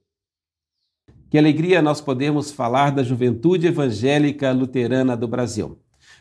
Que 1.33 1.37
alegria 1.39 1.81
nós 1.81 1.99
podemos 1.99 2.51
falar 2.51 2.91
da 2.91 3.01
Juventude 3.01 3.65
Evangélica 3.65 4.51
Luterana 4.51 5.17
do 5.17 5.27
Brasil. 5.27 5.79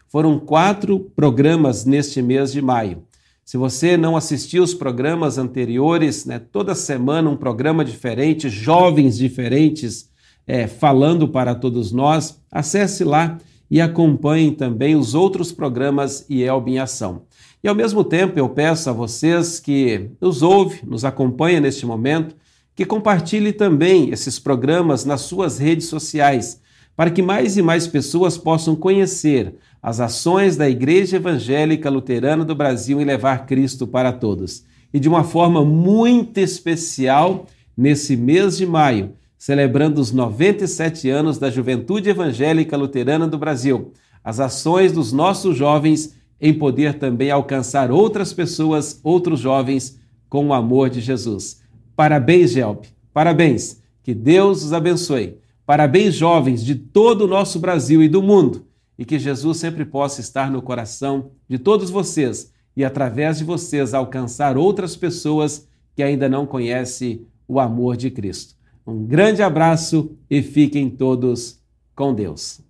Foram 0.09 0.39
quatro 0.39 1.01
programas 1.15 1.85
neste 1.85 2.23
mês 2.23 2.51
de 2.51 2.63
maio. 2.63 3.03
Se 3.45 3.59
você 3.59 3.99
não 3.99 4.17
assistiu 4.17 4.63
os 4.63 4.73
programas 4.73 5.37
anteriores, 5.37 6.25
né, 6.25 6.39
toda 6.39 6.75
semana 6.75 7.29
um 7.29 7.37
programa 7.37 7.85
diferente, 7.85 8.49
jovens 8.49 9.19
diferentes 9.19 10.09
é, 10.47 10.67
falando 10.67 11.29
para 11.29 11.55
todos 11.55 11.93
nós, 11.93 12.41
acesse 12.51 13.05
lá 13.05 13.37
e 13.71 13.83
acompanhe 13.83 14.53
também 14.53 14.97
os 14.97 15.15
outros 15.15 15.53
programas 15.53 16.25
IELB 16.31 16.71
em 16.71 16.79
Ação. 16.79 17.25
E 17.63 17.69
ao 17.69 17.75
mesmo 17.75 18.03
tempo 18.03 18.39
eu 18.39 18.49
peço 18.49 18.89
a 18.89 18.95
vocês 18.95 19.61
que 19.61 20.09
nos 20.19 20.41
ouve, 20.41 20.81
nos 20.87 21.05
acompanha 21.05 21.61
neste 21.61 21.85
momento, 21.85 22.35
que 22.75 22.85
compartilhe 22.85 23.53
também 23.53 24.11
esses 24.11 24.39
programas 24.39 25.05
nas 25.05 25.23
suas 25.23 25.59
redes 25.59 25.87
sociais, 25.87 26.61
para 26.97 27.11
que 27.11 27.23
mais 27.23 27.57
e 27.57 27.63
mais 27.63 27.87
pessoas 27.87 28.37
possam 28.37 28.75
conhecer 28.75 29.55
as 29.83 30.01
ações 30.01 30.57
da 30.57 30.69
Igreja 30.69 31.17
Evangélica 31.17 31.91
Luterana 31.91 32.45
do 32.45 32.55
Brasil 32.55 33.01
em 33.01 33.05
levar 33.05 33.47
Cristo 33.47 33.87
para 33.87 34.13
todos. 34.13 34.65
E 34.93 35.01
de 35.01 35.09
uma 35.09 35.25
forma 35.25 35.65
muito 35.65 36.39
especial, 36.39 37.47
nesse 37.77 38.17
mês 38.17 38.59
de 38.59 38.67
maio, 38.67 39.15
celebrando 39.39 40.01
os 40.01 40.13
97 40.13 41.09
anos 41.09 41.39
da 41.39 41.51
Juventude 41.51 42.09
Evangélica 42.09 42.77
Luterana 42.77 43.27
do 43.27 43.39
Brasil, 43.39 43.93
as 44.23 44.39
ações 44.39 44.93
dos 44.93 45.13
nossos 45.13 45.57
jovens 45.57 46.15
em 46.41 46.53
poder 46.53 46.95
também 46.95 47.31
alcançar 47.31 47.91
outras 47.91 48.33
pessoas, 48.33 49.01
outros 49.03 49.41
jovens, 49.41 49.99
com 50.29 50.49
o 50.49 50.53
amor 50.53 50.91
de 50.91 51.01
Jesus. 51.01 51.62
Parabéns, 51.97 52.53
Gelb. 52.53 52.87
Parabéns. 53.13 53.81
Que 54.03 54.15
Deus 54.15 54.65
os 54.65 54.73
abençoe. 54.73 55.39
Parabéns, 55.65 56.15
jovens 56.15 56.65
de 56.65 56.75
todo 56.75 57.23
o 57.23 57.29
nosso 57.29 57.59
Brasil 57.59 58.03
e 58.03 58.09
do 58.09 58.23
mundo. 58.23 58.67
E 58.99 59.05
que 59.05 59.19
Jesus 59.19 59.59
sempre 59.59 59.85
possa 59.85 60.21
estar 60.21 60.51
no 60.51 60.61
coração 60.61 61.31
de 61.49 61.59
todos 61.59 61.91
vocês 61.91 62.53
e, 62.77 62.85
através 62.85 63.39
de 63.39 63.45
vocês, 63.45 63.95
alcançar 63.95 64.57
outras 64.57 64.97
pessoas 64.97 65.69
que 65.95 66.03
ainda 66.03 66.29
não 66.29 66.47
conhecem 66.47 67.27
o 67.47 67.61
amor 67.61 67.97
de 67.97 68.11
Cristo. 68.11 68.55
Um 68.87 69.05
grande 69.05 69.43
abraço 69.43 70.17
e 70.29 70.43
fiquem 70.43 70.91
todos 70.91 71.61
com 71.95 72.15
Deus. 72.15 72.61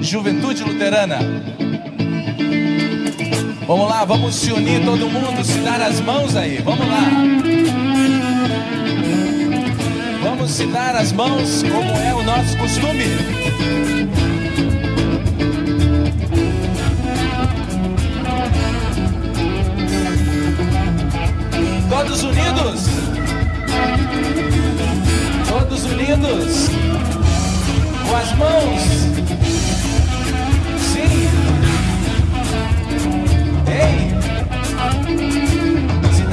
Juventude 0.00 0.62
Luterana. 0.62 1.18
Vamos 3.66 3.88
lá, 3.88 4.04
vamos 4.04 4.34
se 4.34 4.52
unir 4.52 4.84
todo 4.84 5.08
mundo, 5.08 5.44
se 5.44 5.58
dar 5.60 5.80
as 5.80 6.00
mãos 6.00 6.34
aí. 6.34 6.58
Vamos 6.58 6.86
lá. 6.86 7.10
Vamos 10.22 10.50
se 10.50 10.66
dar 10.66 10.96
as 10.96 11.12
mãos 11.12 11.62
como 11.62 11.92
é 11.92 12.12
o 12.14 12.22
nosso 12.22 12.56
costume. 12.58 13.04
Todos 21.88 22.22
unidos. 22.24 22.86
Todos 25.48 25.84
unidos, 25.84 26.68
com 28.08 28.16
as 28.16 28.32
mãos. 28.36 29.11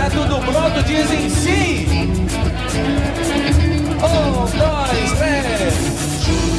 Tudo 0.10 0.39
pronto, 0.39 0.84
dizem 0.84 1.30
sim. 1.30 1.88
Um, 4.02 4.45
dois, 4.58 5.12
três. 5.17 6.59